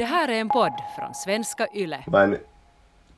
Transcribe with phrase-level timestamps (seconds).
[0.00, 2.02] Det här är en podd från svenska YLE.
[2.04, 2.36] Det var en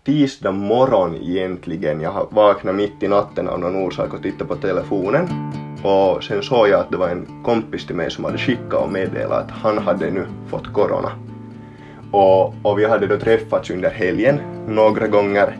[0.04, 2.00] tisdag morgon egentligen.
[2.00, 5.28] Jag vaknade mitt i natten av någon orsak och tittade på telefonen.
[5.82, 8.92] Och sen såg jag att det var en kompis till mig som hade skickat och
[8.92, 11.12] meddelat att han hade nu fått corona.
[12.10, 15.58] Och, och vi hade då träffats under helgen några gånger.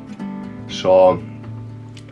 [0.69, 1.19] Så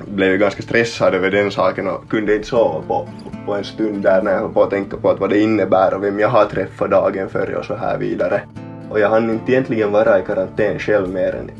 [0.06, 3.08] blev jag ganska stressad över den saken och kunde inte sova på,
[3.46, 5.94] på en stund där när jag höll på att tänka på att vad det innebär
[5.94, 8.42] och vem jag har träffat dagen före och så här vidare.
[8.90, 11.50] Och jag hann inte egentligen vara i karantän själv mer än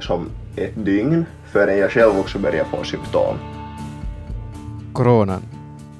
[0.00, 3.36] som ett dygn förrän jag själv också började få symptom.
[4.92, 5.42] Coronan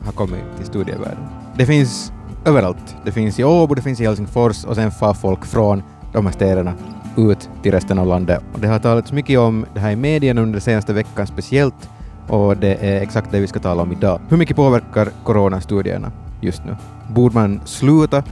[0.04, 1.26] har kommit till studievärlden.
[1.56, 2.12] Det finns
[2.46, 2.96] överallt.
[3.04, 6.32] Det finns i Åbo, det finns i Helsingfors och sen far folk från de här
[6.32, 6.74] städerna
[7.16, 8.42] ut till resten av landet.
[8.52, 11.90] Och det har talats mycket om det här i medierna under den senaste veckan speciellt
[12.28, 14.20] och det är exakt det vi ska tala om idag.
[14.28, 16.76] Hur mycket påverkar coronastudierna just nu?
[17.10, 18.22] Borde man sluta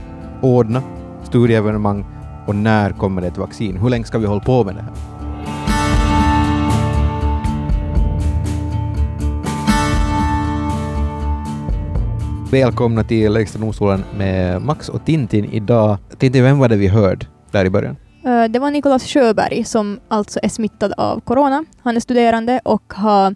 [0.41, 0.83] ordna
[1.23, 2.05] studieevenemang
[2.47, 3.77] och när kommer det ett vaccin?
[3.77, 4.93] Hur länge ska vi hålla på med det här?
[12.51, 15.99] Välkomna till Extra domstolen med Max och Tintin idag.
[16.19, 17.97] Tintin, vem var det vi hörde där i början?
[18.25, 21.65] Eh, Det var Nicolas Sjöberg som alltså är smittad av corona.
[21.83, 23.35] Han är studerande och har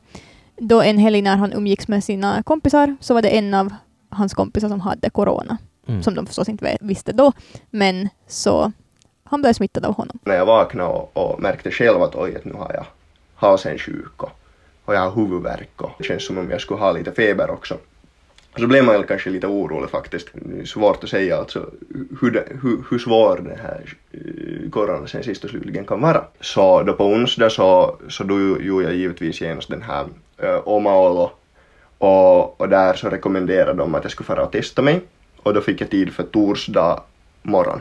[0.61, 3.75] då en helg när han umgicks med sina kompisar så var det en av
[4.11, 5.59] hans kompisar som hade corona.
[5.89, 6.03] Mm.
[6.03, 7.33] Som de förstås inte visste då.
[7.71, 8.73] Men så
[9.35, 10.19] han blev smittad av honom.
[10.23, 12.87] När jag vaknade och, och märkte själv att oj, att nu har jag
[13.35, 14.31] halsen sjuk och,
[14.85, 17.75] och jag har huvudvärk och det känns som om jag skulle ha lite feber också.
[18.57, 20.29] Så blev man kanske lite orolig faktiskt.
[20.65, 21.71] Svårt att säga alltså
[22.21, 26.01] hur, det, hur, hur svår den här eh, koronan coronan sen sist och slutligen kan
[26.01, 26.25] vara.
[26.41, 30.07] Så då på onsdag så, så då gjorde jag givetvis genast den här
[30.39, 31.31] eh, uh, Omaolo
[31.99, 35.01] och, och där så rekommenderade de att jag skulle fara och testa mig
[35.43, 37.03] och då fick jag tid för torsdag
[37.43, 37.81] morgon.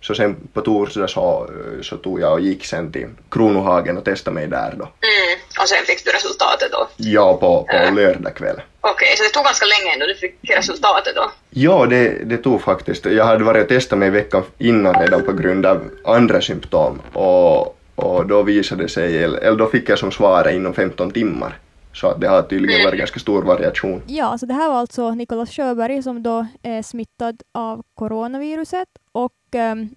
[0.00, 1.50] Så sen på torsdag så,
[1.82, 4.84] så tog jag och gick sen till Kronohagen och testade mig där då.
[4.84, 5.38] Mm.
[5.60, 6.88] Och sen fick du resultatet då?
[6.96, 8.60] Ja, på, på lördag kväll.
[8.80, 11.30] Okej, så det tog ganska länge innan du fick resultatet då?
[11.50, 13.04] Ja, det, det tog faktiskt.
[13.04, 17.78] Jag hade varit och testat mig veckan innan redan på grund av andra symptom och,
[17.94, 21.58] och då visade det sig, eller då fick jag som svar inom 15 timmar.
[21.92, 24.02] Så att det har tydligen varit ganska stor variation.
[24.06, 28.88] Ja, så det här var alltså Nicolas Sjöberg som då är smittad av coronaviruset
[29.24, 29.88] och ehm,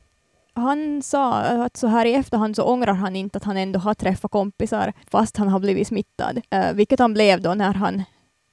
[0.53, 3.93] han sa att så här i efterhand så ångrar han inte att han ändå har
[3.93, 8.03] träffat kompisar fast han har blivit smittad, eh, vilket han blev då när han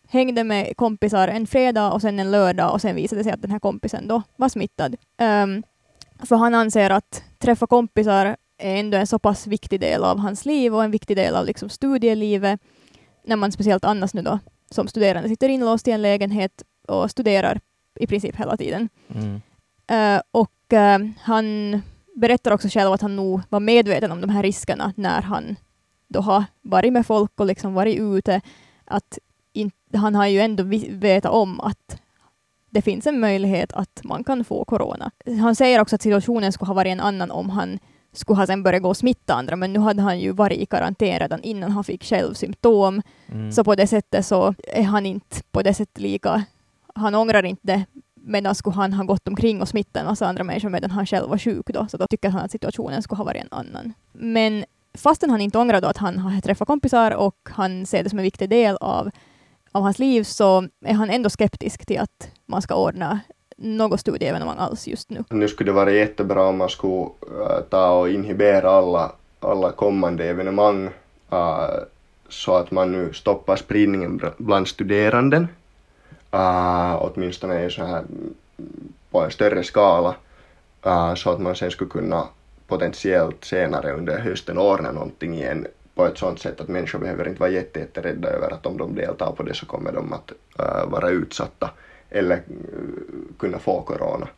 [0.09, 3.43] hängde med kompisar en fredag och sen en lördag och sen visade det sig att
[3.43, 4.97] den här kompisen då var smittad.
[5.19, 5.63] Ehm,
[6.23, 10.45] för han anser att träffa kompisar är ändå en så pass viktig del av hans
[10.45, 12.61] liv och en viktig del av liksom studielivet
[13.25, 14.39] när man speciellt annars nu då
[14.71, 17.61] som studerande sitter inlåst i en lägenhet och studerar
[18.01, 18.89] i princip hela tiden.
[19.15, 19.41] Mm.
[19.89, 20.51] Eh, och
[21.21, 21.81] han
[22.15, 25.57] berättar också själv att han nog var medveten om de här riskerna när han
[26.09, 28.41] då har varit med folk och liksom varit ute.
[28.85, 29.19] Att
[29.53, 32.01] in, han har ju ändå vetat om att
[32.71, 35.11] det finns en möjlighet att man kan få corona.
[35.41, 37.79] Han säger också att situationen skulle ha varit en annan om han
[38.13, 40.67] skulle ha sen börjat gå och smitta andra, men nu hade han ju varit i
[40.67, 43.03] karantän redan innan han fick själv symptom.
[43.27, 43.53] Mm.
[43.53, 46.45] Så på det sättet så är han inte på det sättet lika,
[46.95, 47.85] han ångrar inte det,
[48.29, 51.29] medan skulle han ha gått omkring och smittat en massa andra människor medan han själv
[51.29, 53.93] var sjuk då, så då tycker han att situationen skulle ha varit en annan.
[54.13, 54.65] Men
[54.99, 58.19] fastän han inte ångrar då att han har träffat kompisar och han ser det som
[58.19, 59.11] en viktig del av,
[59.73, 63.21] av hans liv så är han ändå skeptisk till att man ska ordna
[63.57, 65.25] något studieevenemang alls just nu.
[65.31, 70.25] Nu skulle det vara jättebra om man skulle äh, ta och inhibera alla, alla kommande
[70.25, 70.87] evenemang
[71.33, 71.83] uh,
[72.29, 75.49] så att man nu stoppar spridningen bland studeranden.
[76.31, 78.05] Äh, åtminstone så här
[79.11, 80.17] på en större skala
[80.85, 82.29] äh, så att man sen skulle kunna
[82.67, 87.41] potentiellt senare under hösten ordna någonting igen på ett sådant sätt att människor behöver inte
[87.41, 90.91] vara jätte, jätterädda över att om de deltar på det så kommer de att äh,
[90.91, 91.71] vara utsatta
[92.11, 92.43] eller äh,
[93.39, 94.29] kunna få corona.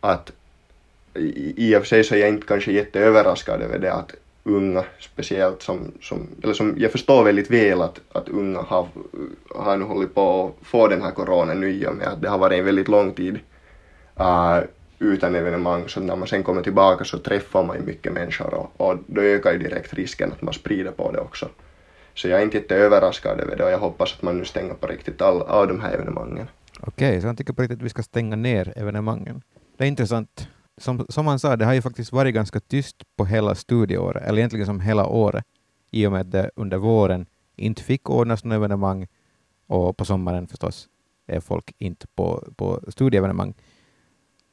[0.00, 0.32] Att
[1.14, 4.14] i, i och för sig så är jag inte kanske jätteöverraskad över det att
[4.48, 8.88] unga speciellt som, som eller som jag förstår väldigt väl att, att unga har,
[9.54, 12.28] har nu hållit på att få den här coronan nu i och med att det
[12.28, 13.38] har varit en väldigt lång tid
[14.20, 14.58] uh,
[14.98, 18.72] utan evenemang så när man sen kommer tillbaka så träffar man ju mycket människor och,
[18.76, 21.48] och då ökar ju direkt risken att man sprider på det också.
[22.14, 24.86] Så jag är inte jätteöverraskad över det och jag hoppas att man nu stänger på
[24.86, 26.46] riktigt all, de här evenemangen.
[26.80, 29.42] Okej, så han tycker på riktigt att vi ska stänga ner evenemangen.
[29.76, 30.48] Det är intressant.
[30.78, 34.38] Som, som han sa, det har ju faktiskt varit ganska tyst på hela studieåret, eller
[34.38, 35.44] egentligen som hela året,
[35.90, 37.26] i och med att det under våren
[37.56, 39.06] inte fick ordnas några evenemang
[39.66, 40.88] och på sommaren förstås
[41.26, 43.54] är folk inte på, på studieevenemang.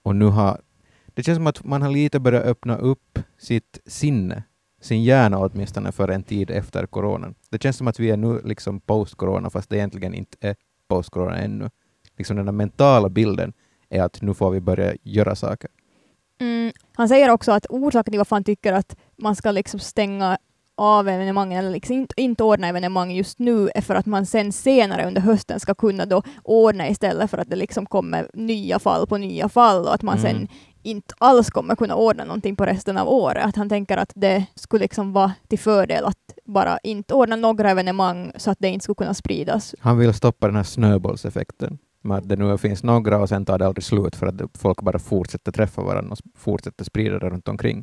[0.04, 0.62] Och nu har
[1.06, 4.44] Det känns som att man har lite börjat öppna upp sitt sinne,
[4.82, 7.36] sin hjärna åtminstone för en tid efter coronan.
[7.50, 10.56] Det känns som att vi är nu liksom post-corona fast det egentligen inte är
[10.88, 11.70] post-corona ännu.
[12.18, 13.54] Liksom den där mentala bilden
[13.90, 15.70] är att nu får vi börja göra saker.
[16.42, 16.72] Mm.
[16.96, 20.38] Han säger också att orsaken till varför han tycker att man ska liksom stänga
[20.78, 24.52] av evenemangen eller liksom inte, inte ordna evenemang just nu är för att man sen
[24.52, 29.08] senare under hösten ska kunna då ordna istället för att det liksom kommer nya fall
[29.08, 30.48] på nya fall och att man sen Mm.
[30.84, 33.46] inte alls kommer kunna ordna någonting på resten av året.
[33.46, 37.70] Att han tänker att det skulle liksom vara till fördel att bara inte ordna några
[37.72, 39.76] evenemang så att det inte skulle kunna spridas.
[39.80, 41.78] Han vill stoppa den här snöbollseffekten.
[42.06, 44.82] Med att det nu finns några och sen tar det aldrig slut för att folk
[44.82, 47.82] bara fortsätter träffa varandra och fortsätter sprida det runt omkring.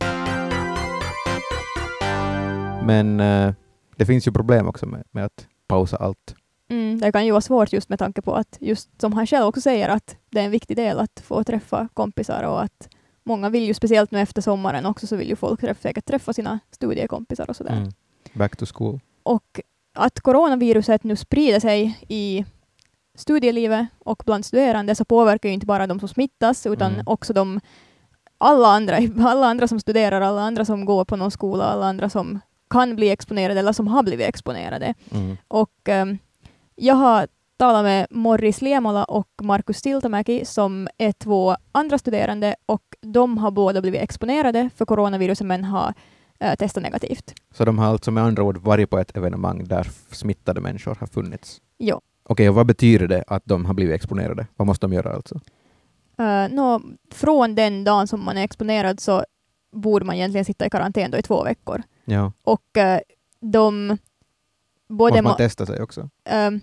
[2.85, 3.55] Men eh,
[3.97, 6.35] det finns ju problem också med, med att pausa allt.
[6.69, 9.47] Mm, det kan ju vara svårt just med tanke på att, just som han själv
[9.47, 12.89] också säger, att det är en viktig del att få träffa kompisar och att
[13.25, 16.33] många vill ju, speciellt nu efter sommaren också, så vill ju folk träffa, säkert träffa
[16.33, 17.77] sina studiekompisar och sådär.
[17.77, 17.93] Mm.
[18.33, 19.01] Back to school.
[19.23, 19.61] Och
[19.95, 22.45] att coronaviruset nu sprider sig i
[23.15, 27.03] studielivet och bland studerande så påverkar ju inte bara de som smittas utan Mm.
[27.07, 27.61] också de
[28.39, 28.97] alla andra,
[29.29, 32.97] alla andra som studerar, alla andra som går på någon skola, alla andra som kan
[32.97, 34.95] bli exponerade eller som har blivit exponerade.
[35.11, 35.37] Mm.
[35.49, 36.19] Och ehm,
[36.75, 42.83] jag har talat med Morris Liemola och Markus Stiltamäki som är två andra studerande och
[43.01, 45.95] de har båda blivit exponerade för coronaviruset men har
[46.41, 47.35] eh, testat negativt.
[47.55, 51.07] Så de har alltså med andra ord varit på ett evenemang där smittade människor har
[51.07, 51.61] funnits.
[51.79, 52.01] Jo.
[52.33, 54.47] Okej, och vad betyder det att de har blivit exponerade?
[54.57, 55.35] Vad måste de göra alltså?
[56.21, 56.81] Uh, nå,
[57.11, 59.25] från den dagen som man är exponerad så
[59.73, 61.83] borde man egentligen sitta i karantän då i två veckor.
[62.05, 62.33] Ja.
[62.43, 63.01] Och eh,
[63.41, 63.99] de...
[64.89, 66.09] Både Måste man ma- testa sig också?
[66.31, 66.61] Um,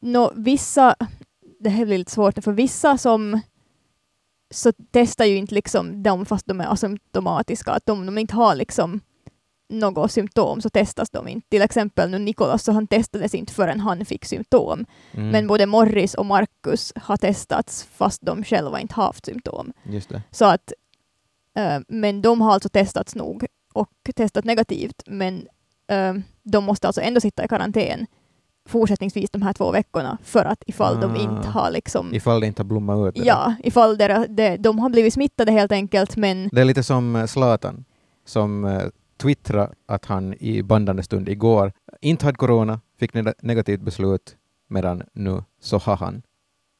[0.00, 0.96] nå, vissa,
[1.60, 3.40] det här blir lite svårt, för vissa som
[4.50, 8.54] så testar ju inte liksom de fast de är asymptomatiska, att de, de inte har
[8.54, 9.00] liksom
[9.78, 11.48] något symptom så testas de inte.
[11.48, 14.86] Till exempel nu Nikolas, så han testades inte förrän han fick symptom.
[15.12, 15.28] Mm.
[15.30, 19.72] Men både Morris och Marcus har testats fast de själva inte haft symptom.
[19.82, 20.22] Just det.
[20.30, 20.72] Så att,
[21.56, 25.46] eh, men de har alltså testats nog och testat negativt, men
[25.90, 28.06] eh, de måste alltså ändå sitta i karantän
[28.68, 31.18] fortsättningsvis de här två veckorna för att ifall de Ah.
[31.18, 33.14] inte har liksom Ifall det inte har blommat ut.
[33.14, 33.26] det där.
[33.28, 37.16] Ja, ifall deras, de, de har blivit smittade helt enkelt, men Det är lite som
[37.16, 37.84] eh, Zlatan
[38.26, 38.64] som
[39.24, 44.36] twittrade att han i bandande stund igår inte hade corona, fick neg- negativt beslut,
[44.68, 46.22] medan nu så har han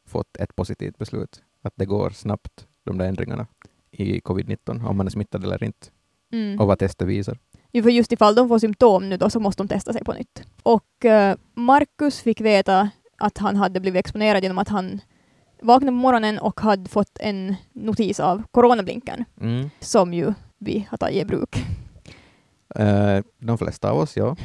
[0.06, 1.43] fått ett positivt beslut.
[1.62, 3.46] Att det går snabbt, de där ändringarna
[3.91, 5.87] i covid-19, om man är smittad eller inte,
[6.32, 6.61] mm.
[6.61, 7.38] och vad testet visar.
[7.73, 10.12] ju för just ifall de får symptom nu då så måste de testa sig på
[10.12, 10.43] nytt.
[10.62, 15.00] Och eh, Marcus fick veta att han hade blivit exponerad genom att han
[15.62, 19.70] vaknade på morgonen och hade fått en notis av coronablinken, Mm.
[19.81, 21.56] som ju vi har tagit i bruk.
[22.75, 24.37] Eh, de flesta av oss, ja.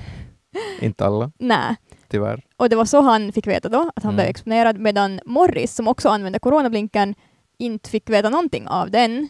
[0.82, 1.76] inte alla, Nej.
[2.08, 2.46] tyvärr.
[2.58, 4.16] Och det var så han fick veta då, att han Mm.
[4.16, 7.16] blev exponerad, medan Morris, som också använde coronablinken,
[7.58, 9.30] inte fick veta någonting av den,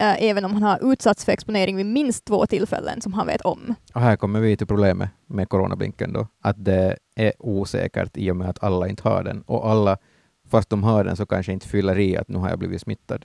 [0.00, 3.40] eh, även om han har utsatts för exponering vid minst två tillfällen som han vet
[3.40, 3.74] om.
[3.94, 8.36] Och här kommer vi till problemet med coronablinken då, att det är osäkert i och
[8.36, 9.42] med att alla inte har den.
[9.42, 9.96] Och alla,
[10.50, 13.24] fast de har den, så kanske inte fyller i att nu har jag blivit smittad.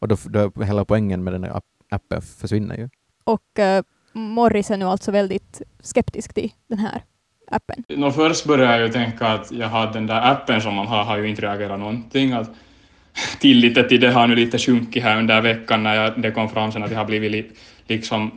[0.00, 2.88] Och då, då hela poängen med den här app- appen försvinner ju.
[3.24, 3.82] Och eh,
[4.18, 7.02] Morris är nu alltså väldigt skeptisk till den här
[7.50, 7.84] appen.
[7.88, 11.04] Nå, först började jag ju tänka att jag hade den där appen som man har,
[11.04, 12.32] har ju inte reagerat någonting.
[12.32, 12.50] Att
[13.40, 16.72] tilliten till det har nu lite sjunkit här under veckan när jag, det kom fram
[16.72, 17.50] sen att jag har blivit li,
[17.86, 18.32] liksom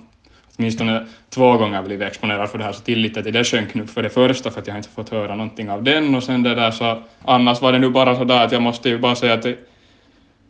[0.57, 4.03] åtminstone två gånger blivit exponerad för det här, så tilliten till det sjönk nu för
[4.03, 6.71] det första för att jag inte fått höra någonting av den och sen det där
[6.71, 9.55] så annars var det nu bara så där att jag måste ju bara säga till,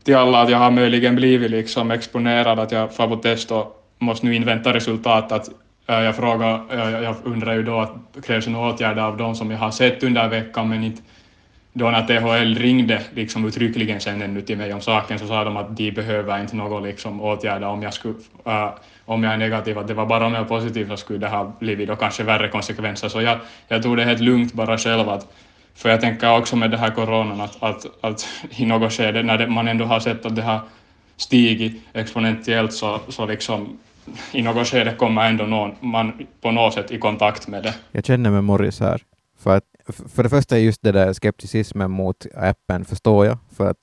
[0.03, 3.80] till alla att jag har möjligen blivit liksom exponerad, att jag får på test och
[4.01, 5.31] måste nu invänta resultat.
[5.31, 5.49] Att,
[5.87, 9.17] äh, jag frågar, eh, jag, jag undrar ju då att krävs det några åtgärder av
[9.17, 11.01] de som jag har sett under veckan, men inte
[11.73, 15.57] då när THL ringde liksom uttryckligen sen ännu till mig om saken så sa de
[15.57, 18.15] att de behöver inte någon liksom åtgärder om jag, skulle,
[18.45, 18.69] äh,
[19.05, 21.27] om jag är negativ, att det var bara om jag är positiv så skulle det
[21.27, 23.09] ha blivit då kanske värre konsekvenser.
[23.09, 25.27] Så jag, jag tog det helt lugnt bara själv att
[25.75, 29.37] för jag tänker också med det här coronan att, att, att i något skede när
[29.37, 30.59] det, man ändå har sett att det har
[31.17, 33.77] stigit exponentiellt så, så liksom
[34.31, 37.75] i något skede kommer ändå någon, man på något sätt i kontakt med det.
[37.91, 39.03] Jag känner med Morris här.
[39.37, 43.69] För, att, för det första är just det där skepticismen mot appen förstår jag, för
[43.69, 43.77] att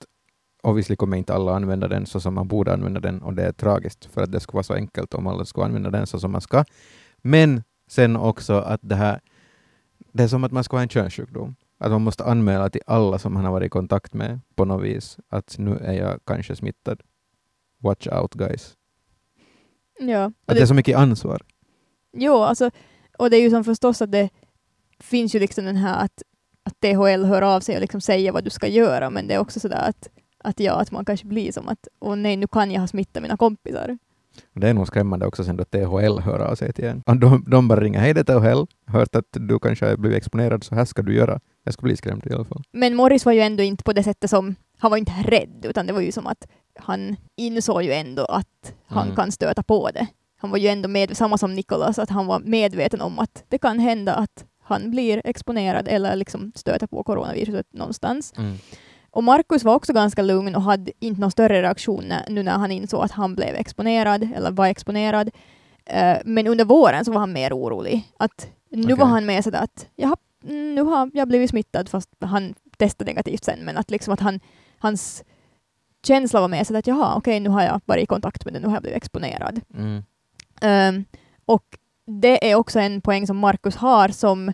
[0.63, 3.53] obviously kommer inte alla använda den så som man borde använda den och det är
[3.53, 6.33] tragiskt för att det skulle vara så enkelt om alla skulle använda den så som
[6.33, 6.65] man ska.
[7.23, 9.21] Men sen också att det här,
[10.13, 11.57] det är som att man ska ha en könssjukdom.
[11.81, 14.85] Att man måste anmäla till alla som man har varit i kontakt med på något
[14.85, 17.01] vis att nu är jag kanske smittad.
[17.83, 18.78] watch out guys.
[19.99, 20.33] Ja.
[20.47, 21.43] Att det är så mycket ansvar.
[22.13, 22.71] Jo, alltså,
[23.19, 24.31] och det är ju som förstås att det
[25.01, 26.23] finns ju liksom den här att,
[26.63, 29.39] att THL hör av sig och liksom säger vad du ska göra, men det är
[29.39, 30.09] också sådär att,
[30.45, 33.23] att ja, att man kanske blir som att åh nej, nu kan jag ha smittat
[33.23, 33.99] mina kompisar.
[34.53, 37.03] Det är nog skrämmande också sen då THL hör av sig till en.
[37.07, 40.65] De, de bara ringer, hej det är THL, hört att du kanske har blivit exponerad,
[40.65, 41.41] så här ska du göra.
[41.65, 42.63] Jag ska bli skrämd i alla fall.
[42.73, 45.87] Men Morris var ju ändå inte på det sättet som, han var inte rädd, utan
[45.87, 46.47] det var ju som att
[46.79, 49.17] han insåg ju ändå att han Mm.
[49.17, 50.07] kan stöta på det.
[50.41, 53.59] Han var ju ändå med, samma som Nicholas, att han var medveten om att det
[53.59, 58.33] kan hända att han blir exponerad eller liksom stöter på coronaviruset någonstans.
[59.11, 62.53] Och Markus var också ganska lugn och hade inte någon större reaktion när, nu när
[62.59, 65.31] han insåg att han blev exponerad eller var exponerad.
[65.87, 68.03] Eh, men under våren så var han mer orolig.
[68.19, 68.95] Att nu Okej.
[68.97, 73.11] var han med sådär att Jaha, mm, nu har jag blivit smittad fast han testade
[73.11, 73.59] negativt sen.
[73.65, 74.41] Men att liksom att han,
[74.79, 75.25] hans
[76.09, 78.61] känsla var med sådär att jaha, okej nu har jag varit i kontakt med det,
[78.61, 79.61] nu har jag blivit exponerad.
[79.75, 80.03] Mm.
[80.63, 81.05] Um,
[81.47, 81.65] och
[82.07, 84.53] det är också en poäng som Markus har som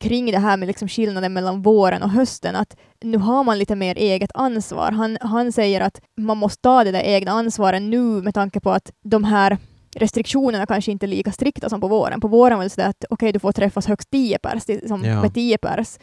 [0.00, 3.76] kring det här med liksom skillnaden mellan våren och hösten, att nu har man lite
[3.76, 4.92] mer eget ansvar.
[4.92, 8.70] Han, han säger att man måste ta det där egna ansvaret nu med tanke på
[8.70, 9.58] att de här
[9.96, 12.20] restriktionerna kanske inte är lika strikta som på våren.
[12.20, 14.88] På våren var det sådär att okej, du får träffas högst 10 pers, det är
[14.88, 15.22] som Ja.
[15.22, 15.98] med 10 pers.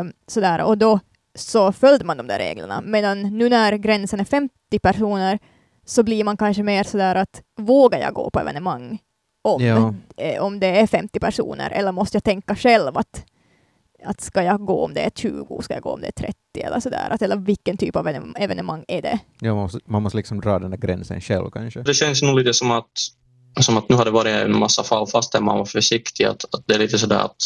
[0.00, 0.62] Um, sådär.
[0.62, 1.00] Och då
[1.38, 2.80] så följde man de där reglerna.
[2.80, 5.38] Medan nu när gränsen är 50 personer
[5.86, 8.98] så blir man kanske mer sådär att vågar jag gå på evenemang
[9.44, 9.94] om, Ja.
[10.16, 13.24] eh, om det är 50 personer eller måste jag tänka själv att,
[14.04, 16.34] att ska jag gå om det är 20, ska jag gå om det är 30
[16.54, 19.18] eller sådär, att, eller vilken typ av evenem- evenemang är det?
[19.40, 21.82] Ja, man, måste, man måste liksom dra den där gränsen själv kanske.
[21.82, 22.90] Det känns nog lite som att,
[23.60, 26.24] som att nu har det varit en massa fall fastän man var försiktig.
[26.24, 27.36] Att, att det är lite sådär att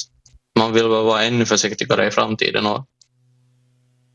[0.58, 2.66] man vill väl vara ännu försiktigare i framtiden.
[2.66, 2.84] Och,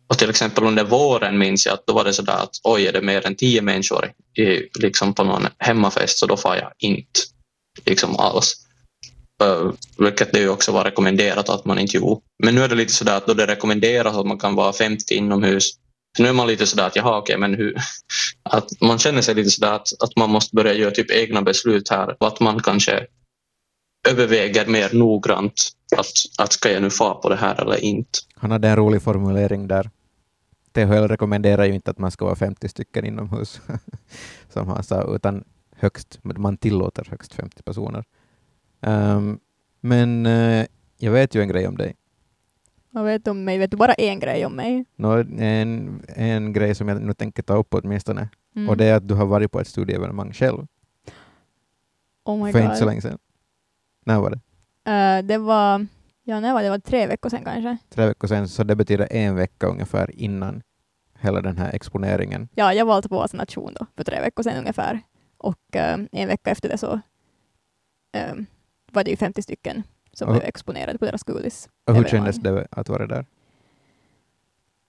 [0.07, 2.93] och till exempel under våren minns jag att då var det sådär att oj, är
[2.93, 4.43] det mer än tio människor i,
[4.79, 7.19] liksom på någon hemmafest så då får jag inte
[7.85, 8.53] liksom alls.
[9.43, 12.21] Uh, vilket det ju också var rekommenderat att man inte gjorde.
[12.43, 15.13] Men nu är det lite sådär att då det rekommenderas att man kan vara 50
[15.13, 15.71] inomhus
[16.17, 17.75] så nu är man lite sådär att jaha okej men hur,
[18.49, 21.89] att man känner sig lite sådär att, att man måste börja göra typ egna beslut
[21.89, 23.05] här och att man kanske
[24.09, 28.19] överväger mer noggrant att, att ska jag nu få på det här eller inte.
[28.35, 29.89] Han hade en rolig formulering där.
[30.86, 33.62] THL rekommenderar ju inte att man ska vara 50 stycken inomhus,
[34.50, 35.43] som han sa, utan
[35.75, 38.03] högst, man tillåter högst 50 personer.
[38.81, 39.39] Ehm,
[39.81, 40.65] men eh,
[40.98, 41.96] jag vet ju en grej om dig.
[42.91, 44.86] Jag vet om mig, vet du bara en grej om mig?
[44.96, 48.69] Nå, en, en grej som jag nu tänker ta upp åtminstone, Mm.
[48.69, 50.67] och det är att du har varit på ett studieevenemang själv,
[52.25, 52.65] oh my för God.
[52.65, 53.17] inte så länge sedan.
[54.05, 54.39] När var det?
[54.91, 55.88] Eh, det var,
[56.27, 56.69] ja när var det?
[56.69, 57.77] var tre veckor sedan kanske.
[57.89, 60.62] Tre veckor sedan, så det betyder en vecka ungefär innan
[61.19, 62.50] hela den här exponeringen.
[62.55, 65.01] Ja, jag valde på vaccination då, för tre veckor sedan ungefär.
[65.38, 67.00] Och eh, en vecka efter det så
[68.13, 68.34] eh,
[68.91, 71.69] var det ju 50 stycken som Och- blev exponerade på deras gulis.
[71.88, 73.25] Och hur kändes det att vara där?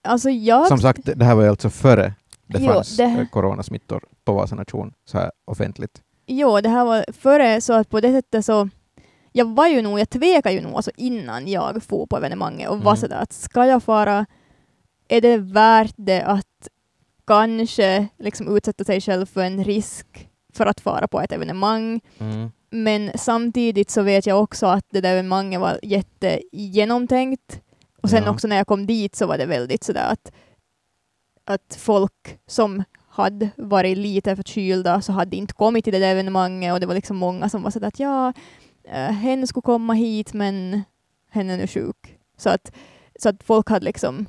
[0.03, 0.67] Alltså jag...
[0.67, 2.13] Som sagt, det här var ju alltså före
[2.47, 6.01] det Jo, fanns det- coronasmittor på Vasa nation så här offentligt.
[6.25, 8.69] Jo, det här var före så att på det sättet så
[9.31, 12.77] jag var ju nog, jag tvekade ju nog alltså innan jag for på evenemanget och
[12.79, 12.97] var Mm.
[13.01, 14.25] sådär att ska jag fara,
[15.07, 16.67] är det värt det att
[17.27, 22.01] kanske liksom utsätta sig själv för en risk för att fara på ett evenemang?
[22.69, 27.61] Men samtidigt så vet jag också att det där evenemanget var jättegenomtänkt.
[28.01, 28.31] Och sen Ja.
[28.31, 30.31] också när jag kom dit så var det väldigt sådär att,
[31.45, 36.73] att folk som hade varit lite förkylda så hade inte kommit till det där evenemanget
[36.73, 38.33] och det var liksom många som var sådär att ja,
[38.89, 40.83] eh, hen skulle komma hit men
[41.29, 42.17] hen är nu sjuk.
[42.37, 42.71] Så att,
[43.19, 44.25] så att folk hade liksom,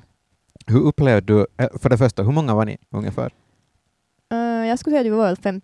[0.66, 3.32] Hur upplevde du, eh, för det första, hur många var ni ungefär?
[4.32, 5.60] eh, jag skulle säga att det var väl fem-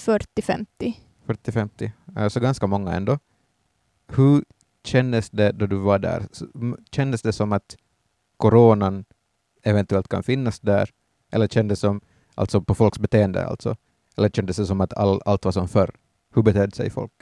[0.00, 0.66] 40-50.
[1.26, 3.18] 40-50, alltså ganska många ändå.
[4.08, 4.44] Hur
[4.84, 6.26] kändes det då du var där?
[6.92, 7.76] Kändes det som att
[8.36, 9.04] coronan
[9.62, 10.90] eventuellt kan finnas där?
[11.32, 12.00] Eller kändes det som,
[12.34, 13.76] alltså på folks beteende alltså?
[14.16, 15.94] Eller kändes det som att all, allt var som förr?
[16.34, 17.12] Hur betedde sig folk?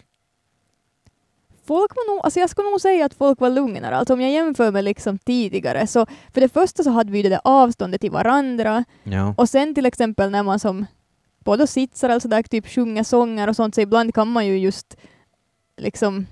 [1.66, 3.96] Folk var nog, alltså jag skulle nog säga att folk var lugnare.
[3.96, 7.28] Alltså om jag jämför med liksom tidigare så, för det första så hade vi det
[7.28, 9.34] där avståndet till varandra Ja.
[9.36, 10.86] och sen till exempel när man som
[11.44, 14.96] både sitter eller sådär typ sjunger sånger och sånt så ibland kan man ju just
[15.76, 16.26] liksom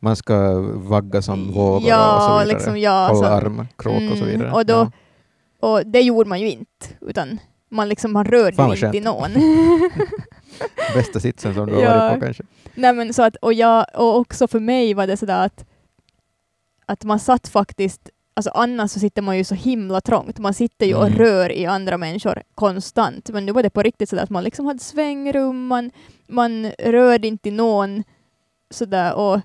[0.00, 2.54] Man ska vagga som vågor och så ja, vidare.
[2.58, 4.52] liksom ja, Hålla så, armar, kråk och så Mm, vidare.
[4.52, 4.90] och då-
[5.60, 5.68] ja.
[5.68, 9.30] och det gjorde man ju inte utan man liksom man rörde inte till någon.
[10.94, 11.94] Bästa sitsen som du har Ja.
[11.98, 12.42] varit på kanske.
[12.74, 15.64] Nej men så att, och, jag, och också för mig var det sådär att,
[16.86, 20.38] att man satt faktiskt, Alltså annars så sitter man ju så himla trångt.
[20.38, 21.18] Man sitter ju och Mm.
[21.18, 23.30] rör i andra människor konstant.
[23.30, 25.90] Men nu var det på riktigt sådär att man liksom hade svängrum, man,
[26.28, 28.04] man rörde inte någon
[28.70, 29.40] sådär och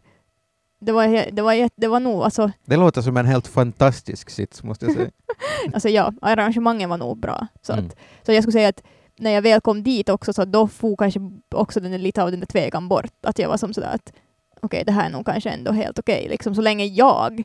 [0.79, 4.63] det var, det var, det var nog, alltså, Det låter som en helt fantastisk sits,
[4.63, 5.09] måste jag säga.
[5.73, 7.47] alltså ja, arrangemangen var nog bra.
[7.61, 7.85] Så, Mm.
[7.85, 8.83] att, så jag skulle säga att
[9.17, 11.19] när jag väl kom dit också, så då får kanske
[11.55, 13.11] också den, lite av den där tvekan bort.
[13.21, 14.13] Att jag var som sådär att
[14.61, 16.27] okej, det här är nog kanske ändå helt okej.
[16.29, 17.43] Liksom, så länge jag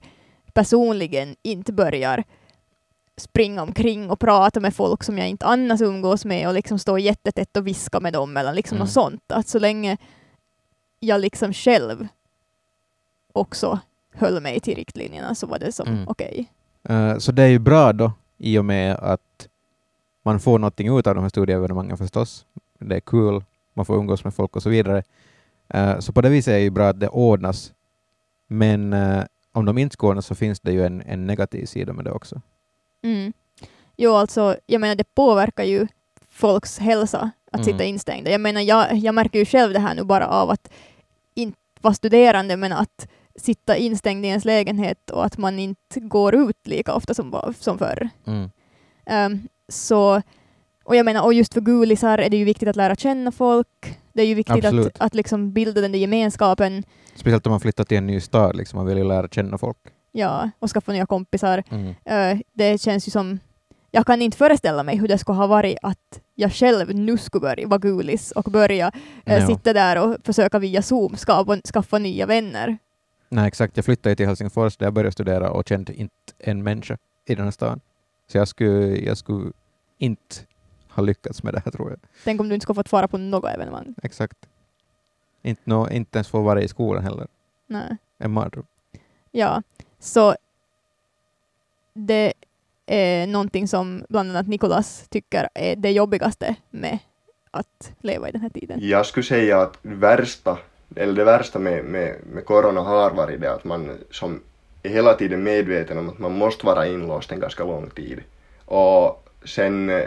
[0.53, 2.25] personligen inte börjar
[3.17, 6.99] springa omkring och prata med folk som jag inte annars umgås med och liksom stå
[6.99, 8.85] jättetätt och viska med dem eller liksom Mm.
[8.85, 9.33] något sånt.
[9.33, 9.97] Att så länge
[11.01, 12.07] jag liksom själv
[13.33, 13.79] också
[14.15, 16.09] höll mig till riktlinjerna så var det som Mm.
[16.09, 16.51] okej.
[16.89, 19.48] Eh, så det är ju bra då, i och med att
[20.29, 22.47] man får någonting ut av de här studieevenemangen förstås.
[22.79, 23.45] Det är kul,
[23.75, 25.03] man får umgås med folk och så vidare.
[25.69, 27.73] Eh, så på det viset är det ju bra att det ordnas.
[28.47, 31.93] Men eh, om de inte ska ordnas så finns det ju en, en negativ sida
[31.93, 32.41] med det också.
[33.03, 33.33] Mm.
[33.97, 35.87] Jo, alltså, jag menar det påverkar ju
[36.31, 37.65] folks hälsa att Mm.
[37.65, 38.31] sitta instängda.
[38.31, 40.71] Jag menar, jag, jag märker ju själv det här nu bara av att
[41.35, 46.35] inte vara studerande, men att sitta instängd i ens lägenhet och att man inte går
[46.35, 48.09] ut lika ofta som, som förr.
[48.27, 48.51] Mm.
[49.07, 50.23] Ehm, så,
[50.85, 53.99] och jag menar, och just för gulisar är det ju viktigt att lära känna folk.
[54.13, 54.87] Det är ju viktigt Absolut.
[54.87, 56.85] att, att liksom bilda den där gemenskapen,
[57.15, 59.77] Speciellt om man flyttar till en ny stad, liksom, man vill ju lära känna folk.
[60.13, 61.63] ja, och skaffa nya kompisar.
[61.71, 61.95] Mm.
[62.05, 63.39] Eh, det känns ju som...
[63.91, 67.41] Jag kan inte föreställa mig hur det skulle ha varit att jag själv nu skulle
[67.41, 68.93] börja vara gulis och börja
[69.27, 69.47] eh, Ja.
[69.47, 72.79] sitta där och försöka via Zoom skapa, skaffa nya vänner.
[73.29, 73.77] Nej, exakt.
[73.77, 76.97] Jag flyttade till Helsingfors där jag började studera och kände inte en människa
[77.29, 77.81] i den här stan.
[78.29, 79.53] Så jag skulle, jag skulle
[79.99, 80.37] inte
[80.91, 81.99] ha lyckats med det här, tror jag.
[82.25, 83.95] Tänk om du inte skulle fått fara på något evenemang.
[84.03, 84.49] Exakt.
[85.43, 87.27] Inte, nå inte ens få vara i skolan heller.
[87.67, 87.97] Nej.
[88.19, 88.67] En mardröm.
[89.31, 89.63] Ja,
[89.99, 90.35] så
[91.95, 92.33] det
[92.87, 96.99] är någonting som bland annat Nikolas tycker är det jobbigaste med
[97.51, 98.79] att leva i den här tiden.
[98.83, 100.59] Jag skulle säga att värsta,
[100.97, 104.41] eller det värsta med, med, med corona har varit det att man som
[104.89, 108.21] är hela tiden medveten om att man måste vara inlåst en ganska lång tid.
[108.65, 110.03] Och sen,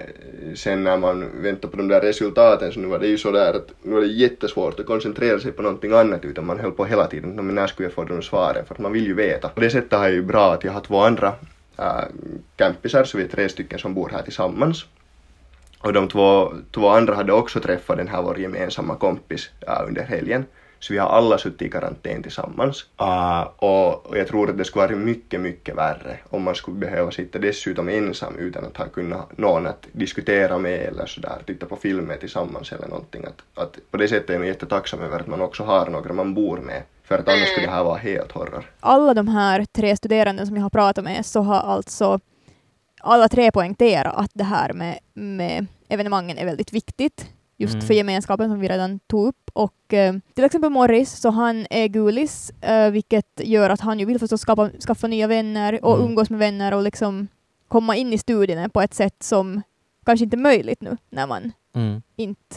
[0.56, 3.54] sen när man väntar på de där resultaten så nu var det ju så där
[3.54, 6.86] att nu var det jättesvårt att koncentrera sig på någonting annat utan man höll på
[6.86, 8.66] hela tiden, "Nå, men när skulle jag få de svaren?
[8.66, 9.50] För att man vill ju veta.
[9.50, 11.34] På det sättet har jag ju bra att jag har två andra
[11.78, 12.04] äh,
[12.56, 14.86] campisar, så vi är tre stycken som bor här tillsammans.
[15.80, 20.04] Och de två, två andra hade också träffat den här vår gemensamma kompis äh, under
[20.04, 20.46] helgen.
[20.82, 22.86] Så vi har alla suttit i karantän tillsammans.
[23.02, 26.78] Uh, och, och jag tror att det skulle vara mycket, mycket värre om man skulle
[26.78, 31.66] behöva sitta dessutom ensam utan att ha kunnat någon att diskutera med eller sådär, titta
[31.66, 33.26] på filmer tillsammans eller någonting.
[33.26, 36.34] Att, att på det sättet är jag jättetacksam över att man också har några man
[36.34, 36.84] bor med.
[37.04, 38.72] För att annars skulle det här vara helt horror.
[38.80, 42.20] Alla de här tre studerande som jag har pratat med så har alltså
[43.02, 47.26] alla tre poängterat att det här med, med evenemangen är väldigt viktigt.
[47.62, 47.88] Just Mm.
[47.88, 49.50] för gemenskapen som vi redan tog upp.
[49.54, 54.06] Och eh, till exempel Morris, så han är gulis, eh, vilket gör att han ju
[54.06, 56.08] vill förstås skapa, skaffa nya vänner och Mm.
[56.08, 57.28] umgås med vänner och liksom
[57.68, 59.62] komma in i studierna på ett sätt som
[60.06, 62.02] kanske inte är möjligt nu när man Mm.
[62.16, 62.56] inte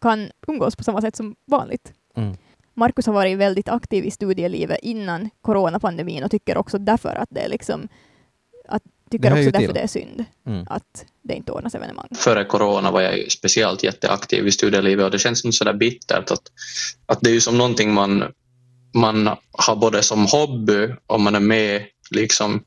[0.00, 1.92] kan umgås på samma sätt som vanligt.
[2.16, 2.36] Mm.
[2.74, 7.40] Markus har varit väldigt aktiv i studielivet innan coronapandemin och tycker också därför att det
[7.40, 7.88] är liksom
[8.68, 9.74] att tycker också därför till.
[9.74, 10.66] det är synd Mm.
[10.70, 12.08] att det inte ordnas evenemang.
[12.14, 16.30] före corona var jag ju speciellt jätteaktiv i studielivet och det känns inte sådär bittert
[16.30, 16.42] att,
[17.06, 18.24] att det är ju som någonting man,
[18.94, 22.62] man har både som hobby om man är med liksom